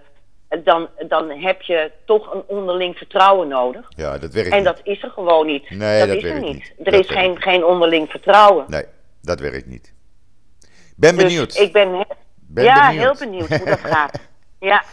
dan, 0.65 0.89
dan 1.09 1.31
heb 1.31 1.63
je 1.63 1.91
toch 2.05 2.35
een 2.35 2.43
onderling 2.47 2.97
vertrouwen 2.97 3.49
nodig. 3.49 3.89
Ja, 3.97 4.19
dat 4.19 4.33
werkt 4.33 4.51
En 4.51 4.57
niet. 4.57 4.65
dat 4.65 4.81
is 4.83 5.03
er 5.03 5.11
gewoon 5.11 5.47
niet. 5.47 5.71
Nee, 5.71 5.99
dat, 5.99 6.09
dat 6.09 6.17
is 6.17 6.31
er 6.31 6.41
niet. 6.41 6.53
niet. 6.53 6.73
Er 6.79 6.85
Dat 6.93 7.01
is 7.01 7.11
geen, 7.11 7.43
geen 7.43 7.65
onderling 7.65 8.11
vertrouwen. 8.11 8.65
Nee, 8.69 8.85
dat 9.23 9.41
werkt 9.41 9.67
niet. 9.67 9.95
Ben 10.97 11.17
benieuwd. 11.17 11.53
Dus 11.53 11.63
ik 11.63 11.73
ben, 11.73 11.89
ja, 12.55 12.89
benieuwd. 12.89 13.05
heel 13.05 13.29
benieuwd 13.29 13.49
hoe 13.49 13.65
dat 13.69 13.81
gaat. 13.81 14.21
Ja. 14.61 14.85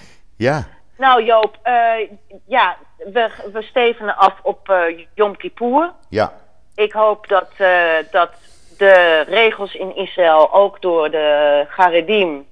Ja, 0.42 0.68
Nou 0.98 1.24
Joop, 1.24 1.58
eh, 1.64 2.10
ja, 2.46 2.78
we, 2.98 3.30
we 3.54 3.62
stevenen 3.62 4.18
af 4.18 4.34
op 4.42 4.70
eh 4.70 5.06
Yom 5.14 5.38
Kippur. 5.38 5.92
ja, 6.10 6.34
Ik 6.76 6.92
hoop 6.92 7.28
dat, 7.28 7.50
eh, 7.58 7.94
dat 8.12 8.30
de 8.78 9.24
regels 9.28 9.74
in 9.74 9.96
Israël 9.96 10.54
ook 10.54 10.82
door 10.82 11.12
de 11.12 11.66
Garedim, 11.70 12.48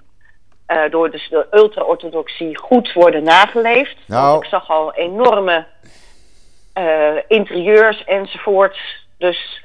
door 0.89 1.11
dus 1.11 1.29
de 1.29 1.47
ultra-orthodoxie, 1.51 2.57
goed 2.57 2.93
worden 2.93 3.23
nageleefd. 3.23 3.97
Nou. 4.07 4.31
Want 4.31 4.43
ik 4.43 4.49
zag 4.49 4.69
al 4.69 4.93
enorme 4.93 5.65
interieurs 7.27 8.03
enzovoorts. 8.03 9.07
Dus 9.17 9.63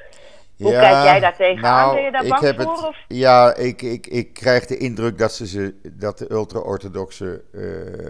hoe 0.56 0.72
ja, 0.72 0.80
kijk 0.80 1.04
jij 1.04 1.20
daar 1.20 1.36
tegenaan? 1.36 1.80
nou, 1.80 1.94
ben 1.94 2.04
je 2.04 2.10
daar 2.10 2.24
ik 2.24 2.30
bang 2.30 2.42
heb 2.42 2.62
voor? 2.62 2.72
Het, 2.72 2.86
of? 2.86 2.96
Ja, 3.08 3.54
ik, 3.54 3.82
ik, 3.82 4.06
ik 4.06 4.34
krijg 4.34 4.66
de 4.66 4.76
indruk 4.76 5.18
dat, 5.18 5.34
ze 5.34 5.46
ze, 5.46 5.74
dat 5.92 6.18
de 6.18 6.30
ultra-orthodoxe 6.30 7.42
eh, 7.52 7.60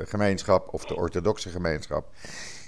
gemeenschap, 0.08 0.68
of 0.74 0.84
de 0.84 0.96
orthodoxe 0.96 1.48
gemeenschap, 1.48 2.06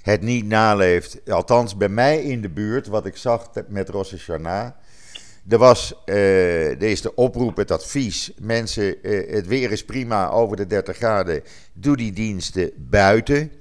het 0.02 0.22
niet 0.22 0.46
naleeft. 0.46 1.30
Althans, 1.30 1.76
bij 1.76 1.88
mij 1.88 2.22
in 2.22 2.40
de 2.40 2.50
buurt, 2.50 2.86
wat 2.86 3.06
ik 3.06 3.16
zag 3.16 3.50
met 3.68 3.88
Rosh 3.88 4.10
Hashanah. 4.10 4.70
Er 5.48 5.58
was, 5.58 5.94
uh, 6.06 6.70
er 6.70 6.82
is 6.82 7.00
de 7.00 7.14
oproep, 7.14 7.56
het 7.56 7.70
advies. 7.70 8.32
Mensen, 8.40 8.96
uh, 9.02 9.34
het 9.34 9.46
weer 9.46 9.72
is 9.72 9.84
prima, 9.84 10.30
over 10.30 10.56
de 10.56 10.66
30 10.66 10.96
graden. 10.96 11.42
Doe 11.72 11.96
die 11.96 12.12
diensten 12.12 12.70
buiten. 12.76 13.52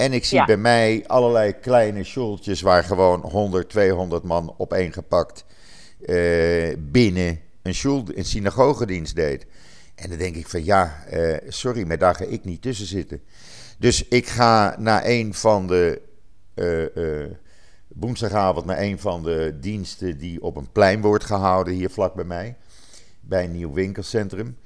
En 0.00 0.12
ik 0.12 0.24
zie 0.24 0.38
Ja. 0.38 0.44
bij 0.44 0.56
mij 0.56 1.04
allerlei 1.06 1.52
kleine 1.52 2.04
schultjes 2.04 2.60
waar 2.60 2.84
gewoon 2.84 3.20
100, 3.20 3.68
200 3.68 4.22
man 4.22 4.54
opeengepakt 4.58 5.44
eh 6.06 6.76
binnen 6.78 7.40
een, 7.62 7.74
shul, 7.74 8.04
een 8.14 8.24
synagogedienst 8.24 9.14
deed. 9.16 9.46
En 9.94 10.08
dan 10.08 10.18
denk 10.18 10.36
ik 10.36 10.48
van 10.48 10.64
ja, 10.64 11.04
eh, 11.08 11.36
sorry, 11.48 11.86
maar 11.86 11.98
daar 11.98 12.14
ga 12.14 12.24
ik 12.24 12.44
niet 12.44 12.62
tussen 12.62 12.86
zitten. 12.86 13.20
Dus 13.78 14.08
ik 14.08 14.26
ga 14.26 14.76
naar 14.78 15.02
een 15.04 15.34
van 15.34 15.66
de 15.66 16.00
eh, 16.54 17.36
woensdagavond 17.88 18.66
naar 18.66 18.80
een 18.80 18.98
van 18.98 19.22
de 19.22 19.56
diensten 19.60 20.18
die 20.18 20.42
op 20.42 20.56
een 20.56 20.72
plein 20.72 21.00
wordt 21.00 21.24
gehouden 21.24 21.74
hier 21.74 21.90
vlak 21.90 22.14
bij 22.14 22.24
mij. 22.24 22.56
Bij 23.20 23.44
een 23.44 23.52
nieuw 23.52 23.72
winkelcentrum. 23.72 24.56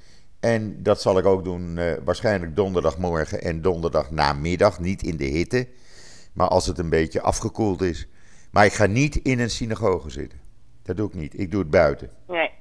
En 0.53 0.83
dat 0.83 1.01
zal 1.01 1.17
ik 1.17 1.25
ook 1.25 1.43
doen 1.43 1.77
eh, 1.77 1.93
waarschijnlijk 2.03 2.55
donderdagmorgen 2.55 3.41
en 3.41 3.61
donderdag 3.61 4.11
namiddag. 4.11 4.79
Niet 4.79 5.03
in 5.03 5.17
de 5.17 5.23
hitte, 5.23 5.67
maar 6.33 6.47
als 6.47 6.67
het 6.67 6.77
een 6.77 6.89
beetje 6.89 7.21
afgekoeld 7.21 7.81
is. 7.81 8.07
Maar 8.51 8.65
ik 8.65 8.73
ga 8.73 8.85
niet 8.85 9.15
in 9.15 9.39
een 9.39 9.49
synagoge 9.49 10.09
zitten. 10.09 10.39
Dat 10.83 10.97
doe 10.97 11.07
ik 11.07 11.13
niet. 11.13 11.39
Ik 11.39 11.51
doe 11.51 11.59
het 11.59 11.69
buiten. 11.69 12.09
Nee, 12.27 12.51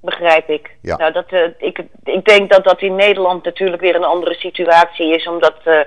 begrijp 0.00 0.48
ik. 0.48 0.76
Ja. 0.82 0.96
Nou, 0.96 1.12
dat, 1.12 1.28
eh, 1.28 1.48
ik. 1.58 1.84
Ik 2.04 2.24
denk 2.24 2.50
dat 2.50 2.64
dat 2.64 2.82
in 2.82 2.94
Nederland 2.94 3.44
natuurlijk 3.44 3.82
weer 3.82 3.94
een 3.94 4.04
andere 4.14 4.34
situatie 4.34 5.14
is. 5.14 5.26
Omdat, 5.28 5.56
eh, 5.64 5.80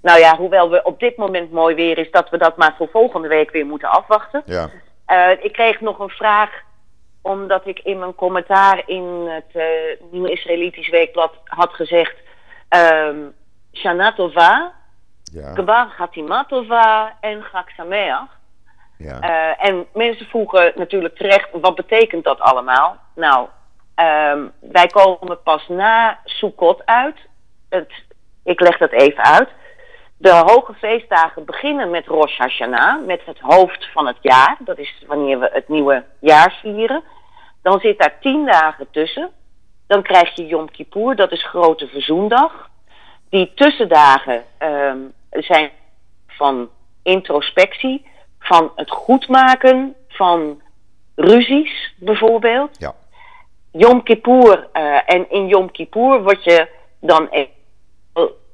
nou 0.00 0.18
ja, 0.18 0.36
hoewel 0.36 0.70
we 0.70 0.82
op 0.82 1.00
dit 1.00 1.16
moment 1.16 1.52
mooi 1.52 1.74
weer 1.74 1.98
is, 1.98 2.10
dat 2.10 2.30
we 2.30 2.38
dat 2.38 2.56
maar 2.56 2.74
voor 2.76 2.88
volgende 2.92 3.28
week 3.28 3.50
weer 3.50 3.66
moeten 3.66 3.88
afwachten. 3.88 4.42
Ja, 4.46 4.70
ik 5.40 5.52
kreeg 5.52 5.80
nog 5.80 5.98
een 5.98 6.08
vraag, 6.08 6.50
omdat 7.22 7.66
ik 7.66 7.78
in 7.78 7.98
mijn 7.98 8.14
commentaar 8.14 8.82
in 8.86 9.04
het 9.28 9.62
Nieuw 10.10 10.24
Israëlitisch 10.24 10.88
Weekblad 10.88 11.32
had 11.44 11.72
gezegd... 11.72 12.14
ehm 12.68 13.16
Shana 13.72 14.12
Tova, 14.12 14.72
ja, 15.32 15.54
Gebar 15.54 17.16
en 17.20 17.42
Chag 17.42 17.70
Sameach. 17.70 18.28
ja. 18.98 19.20
Eh, 19.20 19.68
en 19.68 19.86
mensen 19.92 20.26
vroegen 20.26 20.72
natuurlijk 20.74 21.16
terecht, 21.16 21.48
wat 21.52 21.74
betekent 21.74 22.24
dat 22.24 22.40
allemaal? 22.40 22.96
Nou, 23.14 23.48
ehm, 23.94 24.46
wij 24.60 24.86
komen 24.86 25.42
pas 25.42 25.68
na 25.68 26.18
Sukkot 26.24 26.86
uit. 26.86 27.16
Het, 27.68 27.92
ik 28.44 28.60
leg 28.60 28.78
dat 28.78 28.90
even 28.90 29.24
uit. 29.24 29.48
De 30.16 30.30
hoge 30.30 30.74
feestdagen 30.74 31.44
beginnen 31.44 31.90
met 31.90 32.06
Rosh 32.06 32.38
Hashanah, 32.38 33.06
met 33.06 33.20
het 33.24 33.38
hoofd 33.40 33.88
van 33.92 34.06
het 34.06 34.18
jaar. 34.20 34.56
Dat 34.58 34.78
is 34.78 35.04
wanneer 35.06 35.38
we 35.38 35.50
het 35.52 35.68
nieuwe 35.68 36.04
jaar 36.20 36.58
vieren. 36.62 37.02
Dan 37.62 37.80
zit 37.80 37.98
daar 37.98 38.18
tien 38.20 38.46
dagen 38.46 38.86
tussen. 38.90 39.30
Dan 39.86 40.02
krijg 40.02 40.34
je 40.36 40.46
Yom 40.46 40.70
Kippur, 40.70 41.16
dat 41.16 41.32
is 41.32 41.44
Grote 41.46 41.86
Verzoendag. 41.86 42.70
Die 43.30 43.52
tussendagen 43.54 44.44
ehm, 44.58 44.98
zijn 45.30 45.70
van 46.26 46.68
introspectie, 47.02 48.06
van 48.38 48.72
het 48.76 48.90
goedmaken 48.90 49.94
van 50.08 50.60
ruzies 51.16 51.94
bijvoorbeeld. 51.96 52.76
ja. 52.78 52.94
Yom 53.72 54.02
Kippur, 54.02 54.68
eh, 54.72 54.98
en 55.06 55.30
in 55.30 55.46
Yom 55.46 55.70
Kippur 55.70 56.22
word 56.22 56.44
je 56.44 56.68
dan 57.00 57.28
e- 57.30 57.48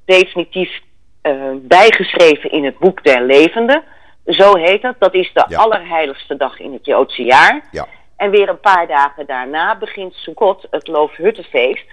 definitief 0.05 0.81
eh, 1.23 1.35
bijgeschreven 1.61 2.51
in 2.51 2.65
het 2.65 2.79
boek 2.79 3.05
der 3.05 3.23
levenden. 3.23 3.83
Zo 4.27 4.57
heet 4.57 4.83
dat. 4.83 4.95
Dat 4.99 5.15
is 5.15 5.31
de 5.33 5.45
Ja. 5.49 5.59
allerheiligste 5.59 6.37
dag 6.37 6.59
in 6.59 6.73
het 6.73 6.85
Joodse 6.87 7.23
jaar. 7.23 7.69
ja. 7.71 7.87
En 8.19 8.31
weer 8.31 8.49
een 8.49 8.61
paar 8.61 8.87
dagen 8.87 9.27
daarna 9.27 9.79
begint 9.79 10.15
Sukkot, 10.15 10.67
het 10.71 10.87
Loofhuttenfeest. 10.87 11.87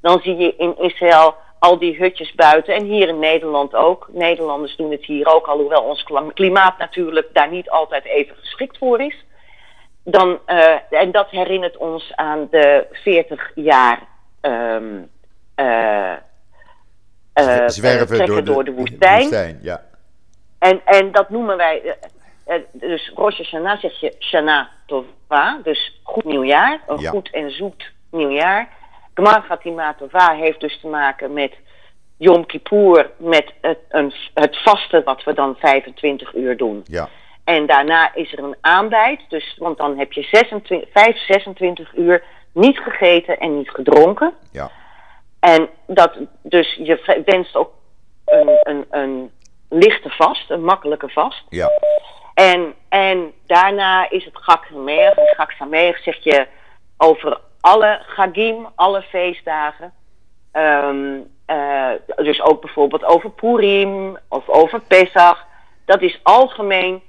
Dan 0.00 0.20
zie 0.20 0.36
je 0.36 0.56
in 0.56 0.78
Israël 0.78 1.34
al 1.58 1.78
die 1.78 1.96
hutjes 1.96 2.34
buiten. 2.34 2.74
En 2.74 2.84
hier 2.84 3.08
in 3.08 3.18
Nederland 3.18 3.74
ook. 3.74 4.08
Nederlanders 4.12 4.76
doen 4.76 4.90
het 4.90 5.04
hier 5.04 5.26
ook, 5.26 5.46
alhoewel 5.46 5.82
ons 5.82 6.06
klimaat 6.34 6.78
natuurlijk 6.78 7.28
daar 7.32 7.50
niet 7.50 7.70
altijd 7.70 8.04
even 8.04 8.36
geschikt 8.36 8.78
voor 8.78 9.00
is. 9.00 9.24
Dan, 10.02 10.38
eh, 10.44 10.74
en 10.90 11.10
dat 11.10 11.30
herinnert 11.30 11.76
ons 11.76 12.12
aan 12.14 12.48
de 12.50 12.86
40 12.90 13.50
jaar 13.54 13.98
eh, 14.40 16.12
Zwerven 17.66 18.06
trekken 18.06 18.44
door 18.44 18.64
de, 18.64 18.72
woestijn. 18.72 19.58
Ja, 19.62 19.82
En, 20.58 20.80
en 20.84 21.12
dat 21.12 21.30
noemen 21.30 21.56
wij, 21.56 21.96
dus 22.72 23.12
Rosh 23.14 23.36
Hashanah 23.36 23.80
zeg 23.80 24.00
je 24.00 24.14
Shana 24.18 24.70
Tova, 24.86 25.60
dus 25.62 26.00
goed 26.02 26.24
nieuwjaar, 26.24 26.80
een 26.86 26.98
Ja. 27.00 27.10
goed 27.10 27.30
en 27.30 27.50
zoet 27.50 27.92
nieuwjaar. 28.10 28.68
Gmar 29.14 29.42
Fatima 29.42 29.94
Tova 29.94 30.32
heeft 30.34 30.60
dus 30.60 30.80
te 30.80 30.86
maken 30.86 31.32
met 31.32 31.52
Yom 32.16 32.46
Kippur, 32.46 33.10
met 33.16 33.52
het, 33.60 33.78
een, 33.88 34.12
het 34.34 34.56
vaste 34.62 35.02
wat 35.04 35.24
we 35.24 35.32
dan 35.34 35.56
25 35.58 36.34
uur 36.34 36.56
doen. 36.56 36.82
ja, 36.84 37.08
En 37.44 37.66
daarna 37.66 38.14
is 38.14 38.32
er 38.32 38.38
een 38.38 38.56
aanbijt, 38.60 39.20
dus, 39.28 39.56
want 39.58 39.78
dan 39.78 39.98
heb 39.98 40.12
je 40.12 40.22
26, 40.22 40.88
5, 40.92 41.16
26 41.26 41.94
uur 41.94 42.24
niet 42.52 42.78
gegeten 42.78 43.38
en 43.38 43.56
niet 43.56 43.70
gedronken. 43.70 44.32
ja, 44.52 44.70
En 45.40 45.68
dat, 45.86 46.16
dus 46.42 46.74
je 46.74 47.22
wenst 47.24 47.56
ook 47.56 47.70
een, 48.24 48.50
een, 48.62 48.84
een 48.90 49.30
lichte 49.68 50.08
vast, 50.10 50.50
een 50.50 50.64
makkelijke 50.64 51.08
vast. 51.08 51.42
ja, 51.48 51.70
En, 52.36 52.74
en 52.88 53.32
daarna 53.46 54.10
is 54.10 54.24
het 54.24 54.36
Gak 54.36 54.64
Sameach. 54.64 55.14
En 55.14 55.34
Gak 55.36 55.50
Sameach 55.50 55.98
zeg 55.98 56.24
je 56.24 56.46
over 56.96 57.40
alle 57.60 58.02
Gagim, 58.06 58.66
alle 58.74 59.02
feestdagen. 59.02 59.92
Ehm, 60.52 61.18
eh, 61.46 61.90
dus 62.16 62.40
ook 62.42 62.60
bijvoorbeeld 62.60 63.04
over 63.04 63.30
Purim 63.30 64.18
of 64.28 64.48
over 64.48 64.80
Pesach. 64.80 65.46
Dat 65.84 66.02
is 66.02 66.20
algemeen, 66.22 67.02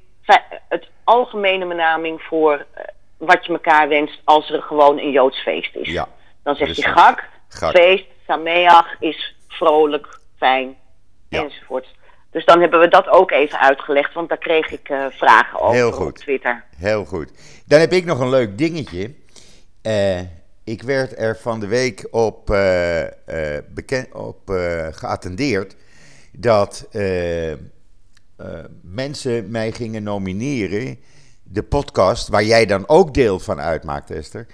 het 0.69 0.87
algemene 1.03 1.65
benaming 1.65 2.21
voor 2.21 2.65
eh, 2.73 2.83
wat 3.17 3.45
je 3.45 3.51
elkaar 3.51 3.87
wenst 3.87 4.21
als 4.23 4.49
er 4.51 4.61
gewoon 4.61 4.99
een 4.99 5.11
Joods 5.11 5.39
feest 5.41 5.75
is. 5.75 5.89
ja. 5.91 6.07
Dan 6.43 6.55
zeg 6.55 6.75
je. 6.75 6.83
Gak, 6.83 7.23
Gak. 7.49 7.71
feest, 7.77 8.05
Sameach 8.27 8.95
is 8.99 9.35
vrolijk, 9.47 10.19
fijn, 10.37 10.77
Ja. 11.29 11.41
enzovoort. 11.43 11.87
Dus 12.37 12.45
dan 12.45 12.59
hebben 12.59 12.79
we 12.79 12.87
dat 12.87 13.07
ook 13.07 13.31
even 13.31 13.59
uitgelegd, 13.59 14.13
want 14.13 14.29
daar 14.29 14.37
kreeg 14.37 14.71
ik 14.71 14.89
eh, 14.89 15.05
vragen 15.09 15.59
over 15.59 15.75
Heel 15.75 15.91
op. 15.91 16.17
Twitter. 16.17 16.63
Heel 16.75 17.05
goed. 17.05 17.31
Dan 17.65 17.79
heb 17.79 17.91
ik 17.91 18.05
nog 18.05 18.19
een 18.19 18.29
leuk 18.29 18.57
dingetje. 18.57 19.13
Eh, 19.81 20.19
ik 20.63 20.81
werd 20.83 21.19
er 21.19 21.37
van 21.37 21.59
de 21.59 21.67
week 21.67 22.07
op, 22.11 22.49
eh, 22.49 24.01
op 24.11 24.39
geattendeerd 24.91 25.75
dat 26.31 26.87
mensen 28.81 29.51
mij 29.51 29.71
gingen 29.71 30.03
nomineren. 30.03 30.99
De 31.43 31.63
podcast, 31.63 32.27
waar 32.27 32.43
jij 32.43 32.65
dan 32.65 32.87
ook 32.87 33.13
deel 33.13 33.39
van 33.39 33.61
uitmaakt, 33.61 34.11
Esther. 34.11 34.45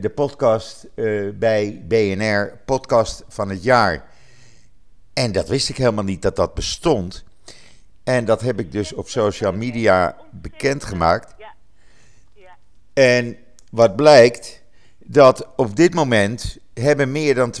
De 0.00 0.12
podcast 0.14 0.88
bij 1.34 1.82
BNR, 1.88 2.58
podcast 2.64 3.24
van 3.28 3.48
het 3.48 3.62
jaar. 3.62 4.12
En 5.14 5.32
dat 5.32 5.48
wist 5.48 5.68
ik 5.68 5.76
helemaal 5.76 6.04
niet 6.04 6.22
dat 6.22 6.36
dat 6.36 6.54
bestond. 6.54 7.24
En 8.04 8.24
dat 8.24 8.40
heb 8.40 8.58
ik 8.58 8.72
dus 8.72 8.92
op 8.92 9.08
social 9.08 9.52
media 9.52 10.16
bekendgemaakt. 10.30 11.34
En 12.94 13.38
wat 13.70 13.96
blijkt, 13.96 14.62
dat 14.98 15.48
op 15.56 15.76
dit 15.76 15.94
moment 15.94 16.58
hebben 16.74 17.12
meer 17.12 17.34
dan 17.34 17.54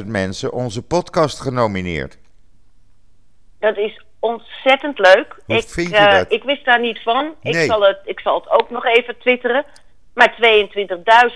22.000 0.00 0.06
mensen 0.06 0.52
onze 0.52 0.82
podcast 0.82 1.40
genomineerd. 1.40 2.18
Dat 3.58 3.76
is 3.76 4.04
ontzettend 4.18 4.98
leuk. 4.98 5.36
Hoe 5.46 5.56
ik, 5.56 5.68
vind 5.68 5.88
je 5.88 5.96
eh, 5.96 6.18
dat? 6.18 6.32
ik 6.32 6.42
wist 6.42 6.64
daar 6.64 6.80
niet 6.80 7.02
van. 7.02 7.34
Ik, 7.42 7.54
zal 7.54 7.82
het, 7.82 7.98
ik 8.04 8.20
zal 8.20 8.34
het 8.34 8.50
ook 8.50 8.70
nog 8.70 8.84
even 8.84 9.18
twitteren. 9.18 9.64
Maar 10.14 10.36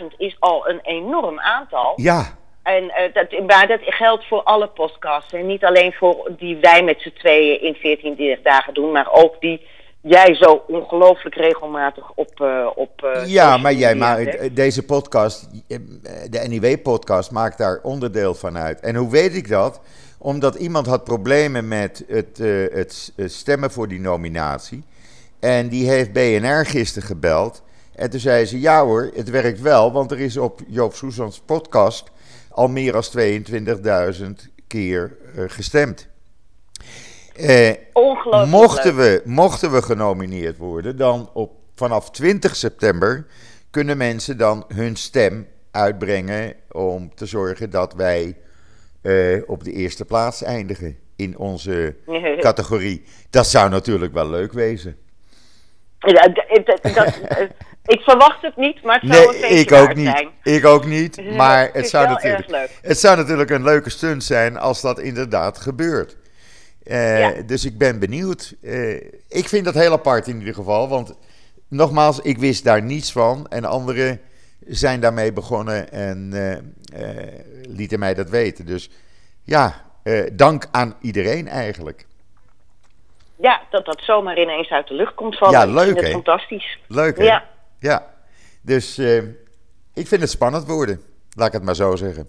22.000 0.01 0.07
is 0.17 0.37
al 0.39 0.69
een 0.69 0.81
enorm 0.83 1.41
aantal. 1.41 1.93
Ja, 1.97 2.38
En 2.77 2.91
eh, 2.91 3.13
dat, 3.13 3.47
maar 3.47 3.67
dat 3.67 3.81
geldt 3.83 4.27
voor 4.27 4.43
alle 4.43 4.69
podcasts. 4.69 5.33
En 5.33 5.47
niet 5.47 5.65
alleen 5.65 5.93
voor 5.93 6.31
die 6.39 6.57
wij 6.57 6.83
met 6.83 7.01
z'n 7.01 7.13
tweeën 7.19 7.63
in 7.63 7.75
14 7.75 8.39
dagen 8.43 8.75
doen, 8.75 8.93
maar 8.93 9.13
ook 9.13 9.41
die 9.41 9.67
jij 10.01 10.35
zo 10.35 10.65
ongelooflijk 10.67 11.35
regelmatig 11.35 12.11
op. 12.15 12.41
eh, 12.41 12.67
op 12.75 13.03
eh, 13.03 13.27
ja 13.27 13.57
maar 13.57 13.73
jij 13.73 13.95
maakt 13.95 14.57
deze 14.57 14.85
podcast, 14.85 15.49
de 16.31 16.45
NIW-podcast, 16.49 17.31
maakt 17.31 17.59
daar 17.59 17.81
onderdeel 17.83 18.35
van 18.35 18.59
uit. 18.59 18.81
En 18.81 18.95
hoe 18.95 19.11
weet 19.11 19.35
ik 19.35 19.49
dat? 19.49 19.81
Omdat 20.19 20.55
iemand 20.55 20.87
had 20.87 21.05
problemen 21.05 21.69
met 21.69 22.05
het, 22.09 22.39
het 22.73 23.13
stemmen 23.25 23.71
voor 23.71 23.89
die 23.89 24.01
nominatie. 24.01 24.85
En 25.41 25.69
die 25.69 25.91
heeft 25.91 26.13
BNR 26.13 26.67
gisteren 26.67 27.09
gebeld. 27.09 27.63
En 27.95 28.11
toen 28.11 28.21
zei 28.21 28.45
ze: 28.45 28.61
Ja 28.61 28.85
hoor, 28.85 29.11
het 29.15 29.31
werkt 29.31 29.61
wel, 29.61 29.93
want 29.93 30.11
er 30.11 30.21
is 30.21 30.37
op 30.37 30.61
Joop 30.67 30.95
Soesans 30.95 31.41
podcast 31.47 32.11
al 32.59 32.69
meer 32.69 32.95
dan 32.97 33.11
22.000 33.19 34.25
keer 34.67 35.17
eh, 35.37 35.45
gestemd. 35.47 36.09
Eh, 37.37 37.71
Ongelooflijk 37.93 38.51
mochten, 38.51 38.97
we, 38.97 39.23
mochten 39.25 39.73
we 39.73 39.83
genomineerd 39.83 40.57
worden, 40.57 40.97
dan 40.97 41.31
op, 41.35 41.53
vanaf 41.75 42.11
20 42.11 42.57
september 42.57 43.27
kunnen 43.71 43.97
mensen 43.97 44.37
dan 44.39 44.65
hun 44.75 44.97
stem 44.97 45.47
uitbrengen 45.71 46.55
om 46.73 47.15
te 47.15 47.27
zorgen 47.27 47.71
dat 47.71 47.95
wij 47.95 48.37
eh, 49.01 49.43
op 49.47 49.65
de 49.65 49.73
eerste 49.73 50.05
plaats 50.05 50.43
eindigen 50.43 50.99
in 51.17 51.39
onze 51.39 51.95
categorie. 52.41 53.05
Dat 53.31 53.47
zou 53.47 53.71
natuurlijk 53.71 54.13
wel 54.13 54.29
leuk 54.31 54.53
wezen. 54.53 54.97
Ja, 55.99 56.29
dat- 56.29 57.49
ik 57.89 58.01
verwacht 58.01 58.43
het 58.43 58.57
niet, 58.57 58.83
maar 58.83 59.01
het 59.01 59.15
zou 59.15 59.27
een 59.27 59.41
Nee, 59.41 59.41
feestje 59.51 59.77
ik 59.77 59.83
ook 59.83 59.95
niet. 59.95 60.07
zijn. 60.09 60.29
Ik 60.43 60.65
ook 60.65 60.85
niet. 60.87 61.23
Maar 61.37 61.71
Het 61.73 61.89
zou, 61.89 62.09
natuurlijk, 62.09 62.71
het 62.83 62.99
zou 62.99 63.17
natuurlijk 63.17 63.51
een 63.51 63.63
leuke 63.63 63.91
stunt 63.91 64.25
zijn 64.25 64.57
als 64.59 64.81
dat 64.81 64.99
inderdaad 64.99 65.59
gebeurt. 65.59 66.17
Eh, 66.83 67.19
Ja. 67.19 67.43
Dus 67.47 67.65
ik 67.65 67.79
ben 67.79 67.99
benieuwd. 67.99 68.55
Eh, 68.63 68.95
ik 69.29 69.49
vind 69.49 69.65
dat 69.65 69.75
heel 69.75 69.93
apart 69.93 70.27
in 70.27 70.39
ieder 70.39 70.55
geval. 70.55 70.89
Want 70.89 71.15
nogmaals, 71.69 72.21
ik 72.21 72.39
wist 72.39 72.65
daar 72.65 72.83
niets 72.83 73.13
van. 73.13 73.47
En 73.49 73.65
anderen 73.65 74.21
zijn 74.67 75.01
daarmee 75.01 75.33
begonnen 75.33 75.91
en 75.93 76.33
eh, 76.93 77.17
lieten 77.63 77.99
mij 77.99 78.15
dat 78.15 78.31
weten. 78.31 78.67
Dus 78.67 78.91
ja, 79.45 79.75
dank 80.33 80.65
aan 80.71 80.95
iedereen 81.01 81.49
eigenlijk. 81.49 82.07
Ja, 83.37 83.61
dat 83.71 83.85
dat 83.85 84.01
zomaar 84.01 84.39
ineens 84.39 84.69
uit 84.71 84.87
de 84.89 84.95
lucht 84.95 85.15
komt 85.15 85.39
vallen. 85.39 85.59
Ja, 85.59 85.67
leuk, 85.75 86.01
hè? 86.01 86.11
fantastisch. 86.11 86.79
Leuk 86.89 87.19
hè? 87.19 87.25
Ja. 87.25 87.45
Ja. 87.79 88.07
Dus 88.63 88.99
eh, 88.99 89.17
ik 89.95 90.07
vind 90.07 90.21
het 90.21 90.31
spannend 90.31 90.67
worden. 90.67 91.01
Laat 91.37 91.47
ik 91.47 91.53
het 91.53 91.63
maar 91.63 91.75
zo 91.75 91.97
zeggen. 91.97 92.29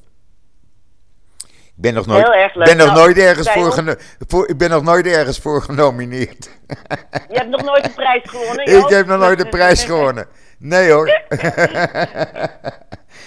Ik 1.48 1.86
ben 1.86 1.94
nog 1.94 2.06
nooit, 2.06 2.24
Heel 2.24 2.34
erg 2.34 2.56
leuk. 2.56 2.66
Ben 2.68 2.78
nog 2.78 2.86
Nou, 2.88 3.00
nooit 3.00 3.18
ergens 3.18 3.52
voor, 3.52 3.72
geno- 3.72 3.96
voor, 4.28 4.50
ik 4.50 4.58
ben 4.58 4.70
nog 4.70 4.84
nooit 4.84 5.06
ergens 5.08 5.40
voor 5.40 5.62
genomineerd. 5.62 6.50
Je 7.30 7.38
hebt 7.38 7.50
nog 7.50 7.62
nooit 7.64 7.86
een 7.86 7.94
prijs 7.94 8.22
gewonnen, 8.24 8.66
ik 8.66 8.72
Joost? 8.72 8.90
heb 8.90 9.06
nog 9.08 9.20
nooit 9.20 9.40
een 9.40 9.50
prijs 9.50 9.84
gewonnen. 9.90 10.28
Nee 10.60 10.92
hoor. 10.92 11.08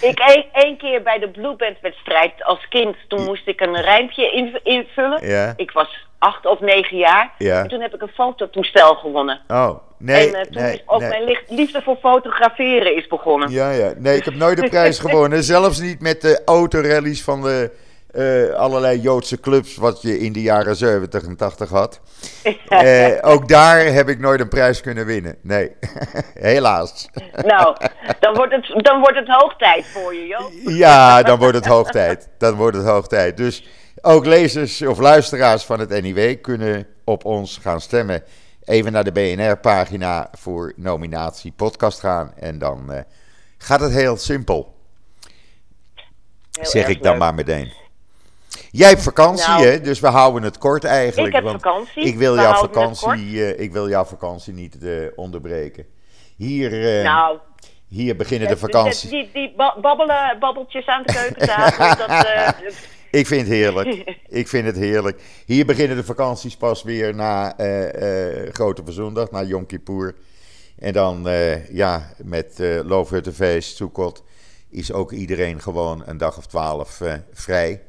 Ik 0.01 0.19
één, 0.19 0.45
één 0.53 0.77
keer 0.77 1.03
bij 1.03 1.19
de 1.19 1.29
Blue 1.29 1.55
Band 1.55 1.77
wedstrijd 1.81 2.43
als 2.43 2.67
kind, 2.67 2.95
toen 3.07 3.23
moest 3.23 3.47
ik 3.47 3.61
een 3.61 3.81
rijmpje 3.81 4.31
in- 4.31 4.59
invullen. 4.63 5.27
Ja. 5.27 5.53
Ik 5.55 5.71
was 5.71 6.07
acht 6.17 6.45
of 6.45 6.59
negen 6.59 6.97
jaar. 6.97 7.31
Ja. 7.37 7.61
En 7.61 7.67
toen 7.67 7.81
heb 7.81 7.93
ik 7.93 8.01
een 8.01 8.07
fototoestel 8.13 8.95
gewonnen. 8.95 9.41
Oh, 9.47 9.77
nee. 10.03 10.27
en 10.27 10.35
eh, 10.35 10.41
toen 10.41 10.61
nee, 10.61 10.73
is 10.73 10.83
ook 10.85 10.99
nee. 10.99 11.09
mijn 11.09 11.37
liefde 11.47 11.81
voor 11.81 11.95
fotograferen 11.95 12.95
is 12.95 13.07
begonnen. 13.07 13.51
Ja, 13.51 13.71
ja. 13.71 13.93
Nee, 13.97 14.17
ik 14.17 14.25
heb 14.25 14.35
nooit 14.35 14.63
een 14.63 14.69
prijs 14.69 14.99
gewonnen. 15.05 15.43
Zelfs 15.43 15.79
niet 15.79 16.01
met 16.01 16.21
de 16.21 16.41
autorallies 16.45 17.23
van 17.23 17.41
de 17.41 17.71
eh, 18.13 18.49
allerlei 18.49 18.99
Joodse 18.99 19.39
clubs 19.39 19.75
wat 19.75 20.01
je 20.01 20.19
in 20.19 20.33
de 20.33 20.41
jaren 20.41 20.75
70 20.75 21.23
en 21.23 21.35
80 21.35 21.69
had. 21.69 21.99
Eh, 22.67 23.17
ook 23.21 23.47
daar 23.47 23.85
heb 23.85 24.09
ik 24.09 24.19
nooit 24.19 24.39
een 24.39 24.47
prijs 24.47 24.81
kunnen 24.81 25.05
winnen. 25.05 25.35
Nee, 25.41 25.71
helaas. 26.51 27.09
Nou, 27.45 27.77
dan 28.19 28.35
wordt, 28.35 28.53
het, 28.53 28.83
dan 28.83 28.99
wordt 28.99 29.17
het 29.17 29.27
hoog 29.27 29.55
tijd 29.57 29.85
voor 29.85 30.13
je, 30.15 30.27
Joop. 30.27 30.51
Ja, 30.65 31.23
dan 31.23 31.39
wordt 31.39 31.55
het 31.55 31.65
hoog 31.65 31.89
tijd. 31.89 32.29
Dan 32.37 32.55
wordt 32.55 32.77
het 32.77 32.85
hoog 32.85 33.07
tijd. 33.07 33.37
Dus 33.37 33.67
ook 34.01 34.25
lezers 34.25 34.81
of 34.81 34.99
luisteraars 34.99 35.63
van 35.63 35.79
het 35.79 36.01
NIW 36.01 36.41
kunnen 36.41 36.87
op 37.03 37.25
ons 37.25 37.59
gaan 37.61 37.81
stemmen. 37.81 38.23
Even 38.65 38.91
naar 38.91 39.03
de 39.03 39.11
BNR-pagina 39.11 40.29
voor 40.31 40.73
nominatie 40.75 41.51
podcast 41.51 41.99
gaan. 41.99 42.33
En 42.35 42.59
dan 42.59 42.91
eh, 42.91 43.01
gaat 43.57 43.79
het 43.79 43.91
heel 43.91 44.17
simpel. 44.17 44.75
Heel 46.51 46.65
zeg 46.65 46.87
ik 46.87 47.03
dan 47.03 47.11
leuk. 47.11 47.21
maar 47.21 47.33
meteen. 47.33 47.71
Jij 48.71 48.89
hebt 48.89 49.01
vakantie, 49.01 49.47
Nou, 49.47 49.65
hè? 49.65 49.81
Dus 49.81 49.99
we 49.99 50.07
houden 50.07 50.43
het 50.43 50.57
kort 50.57 50.83
eigenlijk. 50.83 51.27
Ik 51.27 51.33
heb 51.33 51.43
want 51.43 51.61
vakantie. 51.61 52.03
Ik 52.03 52.17
wil, 52.17 52.35
jouw 52.35 52.53
vakantie, 52.53 53.45
eh, 53.45 53.59
ik 53.59 53.71
wil 53.71 53.89
jouw 53.89 54.05
vakantie 54.05 54.53
niet 54.53 54.83
eh, 54.83 54.91
onderbreken. 55.15 55.85
Hier, 56.35 57.03
Nou, 57.03 57.39
hier 57.93 58.15
beginnen 58.15 58.47
de 58.47 58.57
vakanties. 58.57 59.09
Die, 59.09 59.29
die 59.33 59.53
ba- 59.57 59.79
babbelen, 59.81 60.39
babbeltjes 60.39 60.85
aan 60.85 61.03
de 61.05 61.13
keukentafel, 61.13 61.95
dat, 62.07 62.25
eh, 62.25 62.49
Ik 63.11 63.27
vind 63.27 63.41
het 63.41 63.49
heerlijk. 63.49 64.17
Ik 64.41 64.47
vind 64.47 64.65
het 64.65 64.75
heerlijk. 64.75 65.21
Hier 65.45 65.65
beginnen 65.65 65.97
de 65.97 66.03
vakanties 66.03 66.57
pas 66.57 66.83
weer 66.83 67.15
na 67.15 67.57
eh, 67.57 68.45
eh, 68.45 68.53
Grote 68.53 68.81
Verzondag, 68.85 69.31
na 69.31 69.43
Yom 69.43 69.65
Kippur. 69.65 70.15
En 70.79 70.93
dan, 70.93 71.27
eh, 71.27 71.69
ja, 71.69 72.13
met 72.23 72.59
eh 72.59 72.79
Loofhuttenfeest, 72.83 73.75
Sukkot, 73.75 74.23
is 74.69 74.91
ook 74.91 75.11
iedereen 75.11 75.61
gewoon 75.61 76.03
een 76.05 76.17
dag 76.17 76.37
of 76.37 76.45
twaalf 76.45 77.01
vrij. 77.33 77.81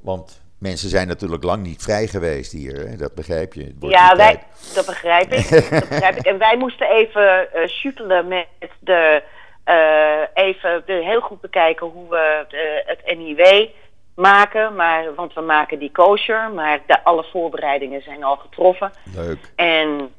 Want 0.00 0.40
mensen 0.58 0.88
zijn 0.88 1.08
natuurlijk 1.08 1.42
lang 1.42 1.62
niet 1.62 1.82
vrij 1.82 2.06
geweest 2.06 2.52
hier, 2.52 2.88
hè? 2.88 2.96
dat 2.96 3.14
begrijp 3.14 3.54
je. 3.54 3.74
Ja, 3.80 4.16
wij, 4.16 4.42
dat 4.74 4.86
begrijp 4.86 5.32
ik. 5.32 5.50
dat 5.70 5.88
begrijp 5.88 6.16
ik. 6.16 6.26
En 6.30 6.38
wij 6.38 6.56
moesten 6.56 6.90
even 6.90 7.52
eh 7.52 7.68
shootelen 7.68 8.28
met 8.28 8.46
de, 8.80 9.22
eh, 9.64 10.44
even 10.44 10.82
de, 10.86 10.92
heel 10.92 11.20
goed 11.20 11.40
bekijken 11.40 11.86
hoe 11.86 12.08
we 12.08 12.44
de, 12.48 12.82
het 12.86 13.18
NIW 13.18 13.68
maken. 14.14 14.74
Maar, 14.74 15.14
want 15.14 15.34
we 15.34 15.40
maken 15.40 15.78
die 15.78 15.92
kosher, 15.92 16.50
maar 16.50 16.80
de, 16.86 17.04
alle 17.04 17.24
voorbereidingen 17.32 18.02
zijn 18.02 18.24
al 18.24 18.36
getroffen. 18.36 18.90
Leuk. 19.14 19.52
En 19.56 20.12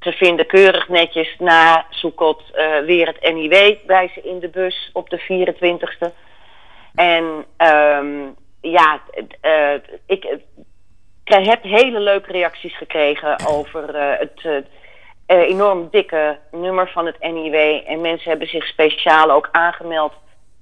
ze 0.00 0.12
vinden 0.12 0.46
keurig 0.46 0.88
netjes 0.88 1.36
na 1.38 1.86
Soekot 1.90 2.42
eh 2.54 2.78
weer 2.78 3.06
het 3.06 3.34
NIW 3.34 3.74
bij 3.86 4.10
ze 4.14 4.22
in 4.22 4.38
de 4.38 4.48
bus 4.48 4.90
op 4.92 5.10
de 5.10 5.20
24ste. 5.20 6.12
En 6.94 7.44
ehm, 7.56 8.28
ja, 8.70 9.00
eh, 9.40 9.74
ik 10.06 10.40
heb 11.24 11.62
hele 11.62 12.00
leuke 12.00 12.32
reacties 12.32 12.76
gekregen 12.76 13.46
over 13.46 13.94
eh, 13.94 14.18
het 14.18 14.64
eh, 15.26 15.38
enorm 15.38 15.88
dikke 15.90 16.38
nummer 16.50 16.90
van 16.90 17.06
het 17.06 17.20
NIW. 17.20 17.82
En 17.86 18.00
mensen 18.00 18.30
hebben 18.30 18.48
zich 18.48 18.66
speciaal 18.66 19.30
ook 19.30 19.48
aangemeld 19.52 20.12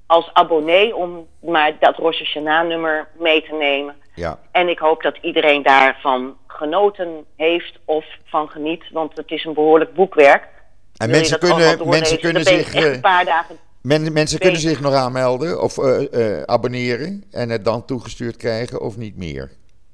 als 0.06 0.30
abonnee 0.32 0.96
om 0.96 1.26
maar 1.40 1.72
dat 1.78 1.96
Rosh 1.96 2.34
nummer 2.34 3.08
mee 3.18 3.42
te 3.42 3.54
nemen. 3.54 3.94
Ja. 4.14 4.38
En 4.52 4.68
ik 4.68 4.78
hoop 4.78 5.02
dat 5.02 5.16
iedereen 5.20 5.62
daarvan 5.62 6.36
genoten 6.46 7.24
heeft 7.36 7.78
of 7.84 8.04
van 8.24 8.48
geniet, 8.48 8.84
want 8.92 9.16
het 9.16 9.30
is 9.30 9.44
een 9.44 9.54
behoorlijk 9.54 9.94
boekwerk. 9.94 10.48
En 10.96 11.08
Wil 11.08 11.18
mensen 11.18 11.38
kunnen, 11.38 11.88
mensen 11.88 12.20
kunnen 12.20 12.44
zich... 12.44 12.74
een 12.74 13.00
paar 13.00 13.24
dagen. 13.24 13.58
Men- 13.84 14.12
mensen 14.12 14.38
kunnen 14.38 14.60
zich 14.60 14.80
nog 14.80 14.94
aanmelden 14.94 15.62
of 15.62 15.78
eh, 15.78 16.38
eh, 16.38 16.42
abonneren 16.42 17.24
en 17.30 17.48
het 17.48 17.64
dan 17.64 17.84
toegestuurd 17.84 18.36
krijgen 18.36 18.80
of 18.80 18.96
niet 18.96 19.16
meer. 19.16 19.50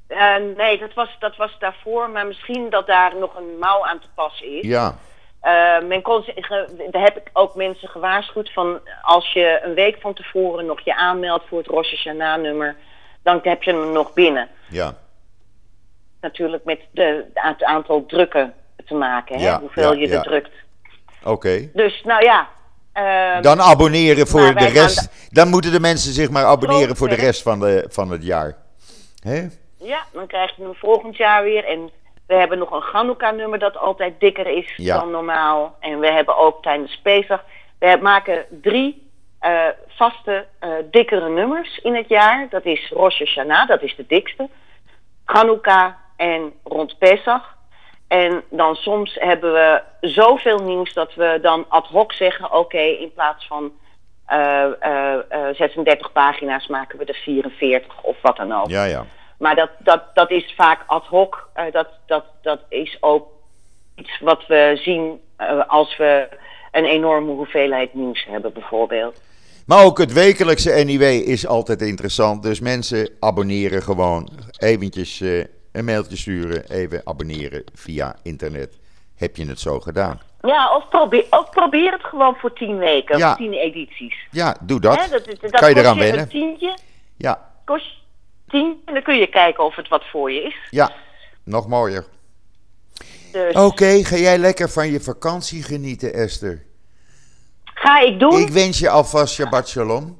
Eh, 0.07 0.37
nee, 0.57 0.79
dat 0.79 0.94
was, 0.94 1.16
dat 1.18 1.37
was 1.37 1.57
daarvoor, 1.59 2.11
maar 2.11 2.26
misschien 2.26 2.70
dat 2.70 2.87
daar 2.87 3.16
nog 3.16 3.37
een 3.37 3.59
mouw 3.59 3.87
aan 3.87 3.98
te 3.98 4.07
passen 4.14 4.59
is. 4.59 4.66
Ja, 4.66 4.98
men 5.88 6.03
kon 6.03 6.24
daar 6.90 7.03
heb 7.03 7.16
ik 7.16 7.31
ook 7.33 7.55
mensen 7.55 7.88
gewaarschuwd 7.88 8.53
van 8.53 8.81
als 9.03 9.33
je 9.33 9.61
een 9.62 9.74
week 9.74 10.00
van 10.00 10.14
tevoren 10.14 10.66
nog 10.66 10.81
je 10.81 10.96
aanmeldt 10.96 11.44
voor 11.48 11.59
het 11.59 11.66
Rosh 11.66 11.90
Hashanah 11.90 12.40
nummer, 12.40 12.76
dan 13.22 13.40
heb 13.42 13.62
je 13.62 13.70
hem 13.70 13.92
nog 13.92 14.12
binnen. 14.12 14.48
ja, 14.68 14.94
Natuurlijk 16.20 16.64
met 16.64 16.81
de, 16.90 17.24
het 17.35 17.64
aantal 17.64 18.07
drukken 18.07 18.55
te 18.87 18.94
maken, 18.94 19.38
hè? 19.38 19.44
Ja, 19.44 19.61
hoeveel 19.61 19.92
ja, 19.92 20.00
je 20.00 20.09
ja. 20.09 20.16
er 20.16 20.22
drukt. 20.22 20.53
oké. 21.24 21.70
Dus 21.72 22.03
nou 22.05 22.24
ja. 22.24 22.48
Ehm, 22.92 23.42
Dan 23.42 23.61
abonneren 23.61 24.26
voor 24.26 24.40
maar 24.40 24.55
de 24.55 24.66
rest. 24.66 25.29
Dan 25.31 25.48
moeten 25.48 25.72
de 25.72 25.81
mensen 25.81 26.12
zich 26.12 26.31
maar 26.31 26.44
abonneren 26.44 26.96
voor 26.96 27.09
de 27.09 27.14
rest 27.14 27.42
van, 27.42 27.61
de, 27.61 27.85
van 27.88 28.11
het 28.11 28.24
jaar. 28.24 28.57
Hè? 29.22 29.46
Ja, 29.76 30.05
dan 30.12 30.26
krijg 30.26 30.57
je 30.57 30.62
hem 30.62 30.74
volgend 30.74 31.16
jaar 31.16 31.42
weer. 31.42 31.64
En 31.64 31.90
we 32.26 32.35
hebben 32.35 32.59
nog 32.59 32.70
een 32.70 32.81
Chanukka-nummer 32.83 33.59
dat 33.59 33.76
altijd 33.76 34.14
dikker 34.20 34.46
is 34.46 34.72
Ja. 34.76 34.98
dan 34.98 35.11
normaal. 35.11 35.76
En 35.81 35.98
we 35.98 36.12
hebben 36.12 36.37
ook 36.37 36.62
tijdens 36.62 37.00
Pesach... 37.03 37.44
We 37.79 37.98
maken 38.03 38.44
drie 38.62 39.09
eh, 39.38 39.66
vaste, 39.88 40.46
eh, 40.59 40.70
dikkere 40.90 41.29
nummers 41.29 41.79
in 41.79 41.94
het 41.94 42.09
jaar. 42.09 42.46
Dat 42.50 42.64
is 42.64 42.90
Rosh 42.90 43.18
Hashanah, 43.18 43.68
dat 43.68 43.83
is 43.83 43.96
de 43.96 44.05
dikste. 44.09 44.48
Chanukka 45.24 45.98
en 46.16 46.53
rond 46.64 46.98
Pesach. 46.98 47.57
En 48.11 48.42
dan 48.49 48.75
soms 48.75 49.16
hebben 49.20 49.53
we 49.53 49.83
zoveel 50.01 50.59
nieuws 50.59 50.92
dat 50.92 51.14
we 51.14 51.38
dan 51.42 51.64
ad 51.68 51.87
hoc 51.87 52.13
zeggen... 52.13 52.52
oké, 52.52 52.79
in 52.79 53.13
plaats 53.15 53.46
van 53.46 53.73
eh, 54.27 54.65
eh, 54.81 55.19
eh, 55.29 55.54
36 55.54 56.13
pagina's 56.13 56.67
maken 56.67 56.98
we 56.98 57.04
er 57.04 57.21
44 57.23 58.02
of 58.02 58.17
wat 58.23 58.37
dan 58.37 58.52
ook. 58.52 58.69
Ja, 58.69 58.85
ja. 58.85 59.06
Maar 59.38 59.54
dat, 59.54 59.71
dat, 59.79 60.02
dat 60.15 60.31
is 60.31 60.54
vaak 60.56 60.83
ad 60.87 61.06
hoc. 61.06 61.48
Eh, 61.52 61.65
dat, 61.73 61.88
dat, 62.06 62.25
dat 62.42 62.61
is 62.69 62.96
ook 63.00 63.29
iets 63.94 64.21
wat 64.21 64.46
we 64.46 64.81
zien 64.83 65.21
eh, 65.37 65.69
als 65.69 65.96
we 65.96 66.29
een 66.73 66.85
enorme 66.85 67.33
hoeveelheid 67.33 67.94
nieuws 67.94 68.27
hebben, 68.29 68.52
bijvoorbeeld. 68.52 69.21
Maar 69.67 69.85
ook 69.85 69.98
het 69.98 70.13
wekelijkse 70.13 70.71
NIW 70.71 71.02
is 71.02 71.46
altijd 71.46 71.83
interessant. 71.83 72.42
Dus 72.42 72.61
mensen 72.61 73.11
abonneren 73.21 73.83
gewoon. 73.83 74.29
Eventjes 74.58 75.21
eh, 75.21 75.44
een 75.73 75.85
mailtje 75.85 76.16
sturen. 76.16 76.71
Even 76.71 77.00
abonneren 77.04 77.64
via 77.75 78.16
internet. 78.23 78.79
Heb 79.14 79.37
je 79.37 79.46
het 79.46 79.60
zo 79.60 79.81
gedaan? 79.81 80.21
Ja, 80.42 80.77
of 80.77 80.88
probeer, 80.88 81.27
of 81.31 81.50
probeer 81.50 81.92
het 81.92 82.04
gewoon 82.04 82.35
voor 82.35 82.52
tien 82.52 82.79
weken, 82.79 83.18
Ja. 83.18 83.31
of 83.31 83.37
tien 83.37 83.52
edities. 83.52 84.14
Ja, 84.31 84.56
doe 84.60 84.81
dat. 84.81 84.96
Dat, 85.10 85.10
dat, 85.10 85.40
dat 85.40 85.50
kan 85.50 85.68
je 85.68 85.75
kost 85.75 85.85
eraan 85.87 85.98
wennen. 85.98 86.21
Een 86.21 86.29
tientje, 86.29 86.79
Ja, 87.16 87.50
kost 87.64 87.87
tien, 88.48 88.83
en 88.85 88.94
dan 88.94 89.02
kun 89.02 89.16
je 89.18 89.27
kijken 89.27 89.64
of 89.64 89.77
het 89.77 89.88
wat 89.88 90.04
voor 90.10 90.33
je 90.33 90.42
is. 90.42 90.56
ja. 90.71 90.90
nog 91.44 91.68
mooier. 91.68 92.04
Dus 93.33 93.54
Oké, 93.54 94.04
ga 94.04 94.16
jij 94.16 94.38
lekker 94.38 94.68
van 94.71 94.90
je 94.90 95.00
vakantie 95.00 95.62
genieten, 95.62 96.12
Esther. 96.14 96.62
ga 97.64 98.00
ik 98.00 98.18
doen. 98.18 98.38
Ik 98.40 98.48
wens 98.48 98.79
je 98.79 98.88
alvast 98.90 99.35
Shabbat 99.35 99.68
Shalom. 99.68 100.19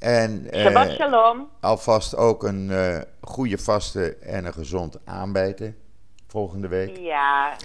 En 0.00 0.50
eh, 0.50 0.60
Shabbat 0.60 0.90
shalom. 0.90 1.48
alvast 1.60 2.16
ook 2.16 2.42
een 2.44 2.70
eh, 2.70 2.98
goede 3.20 3.58
vaste 3.58 4.16
en 4.16 4.44
een 4.44 4.52
gezond 4.52 4.98
aanbijten 5.04 5.76
volgende 6.28 6.68
week. 6.68 6.96
Ja. 6.96 7.56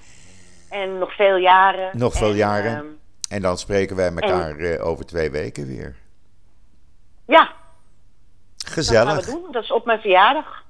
En 0.70 0.98
nog 0.98 1.16
veel 1.16 1.36
jaren. 1.38 1.98
Nog 1.98 2.14
veel 2.14 2.30
En, 2.30 2.36
jaren. 2.36 2.76
ehm, 2.76 2.86
En 3.30 3.42
dan 3.42 3.58
spreken 3.58 3.96
wij 3.96 4.06
elkaar 4.14 4.58
eh, 4.58 4.86
over 4.86 5.06
twee 5.06 5.32
weken 5.32 5.68
weer. 5.68 5.96
ja, 7.26 7.44
dat 7.44 7.54
gaan 8.68 8.74
Gezellig. 8.74 9.26
we 9.26 9.32
doen. 9.32 9.52
Dat 9.52 9.64
is 9.64 9.72
op 9.72 9.86
mijn 9.86 10.00
verjaardag. 10.00 10.64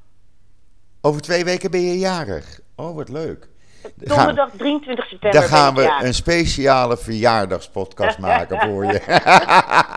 Over 1.01 1.22
twee 1.22 1.43
weken 1.45 1.72
ben 1.72 1.82
je 1.82 1.97
jarig. 1.99 2.59
Oh, 2.76 2.95
wat 2.95 3.09
leuk. 3.09 3.47
Donderdag 3.95 4.49
23 4.57 5.07
september. 5.07 5.39
dan 5.39 5.49
gaan 5.49 5.75
we 5.75 5.97
een 6.01 6.13
speciale 6.13 6.97
verjaardagspodcast 6.97 8.17
maken 8.29 8.59
voor 8.69 8.86
je. 8.86 9.01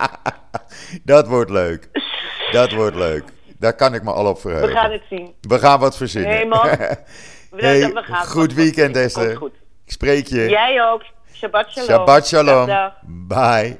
dat 1.04 1.26
wordt 1.28 1.50
leuk. 1.50 1.88
Dat 2.50 2.72
wordt 2.72 2.96
leuk. 2.96 3.24
Daar 3.58 3.74
kan 3.74 3.94
ik 3.94 4.02
me 4.02 4.12
al 4.12 4.26
op 4.26 4.34
We 4.34 4.40
verheugen. 4.40 4.76
gaan 4.76 4.90
het 4.92 5.02
zien. 5.10 5.34
We 5.40 5.58
gaan 5.58 5.78
wat 5.80 5.96
verzinnen. 5.96 6.30
Nee, 6.30 6.46
man. 6.46 6.68
We, 7.50 7.66
Hey, 7.66 7.92
we 7.92 8.02
gaan 8.02 8.26
goed 8.26 8.54
weekend, 8.54 8.96
Esther. 8.96 9.36
goed. 9.36 9.52
Ik 9.84 9.92
spreek 9.92 10.26
je. 10.26 10.48
Jij 10.48 10.82
ook. 10.90 11.02
Shabbat 11.32 11.70
shalom. 11.70 11.88
Shabbat 11.88 12.26
shalom. 12.26 12.66
Dag, 12.66 12.66
dag. 12.66 12.92
Bye. 13.62 13.78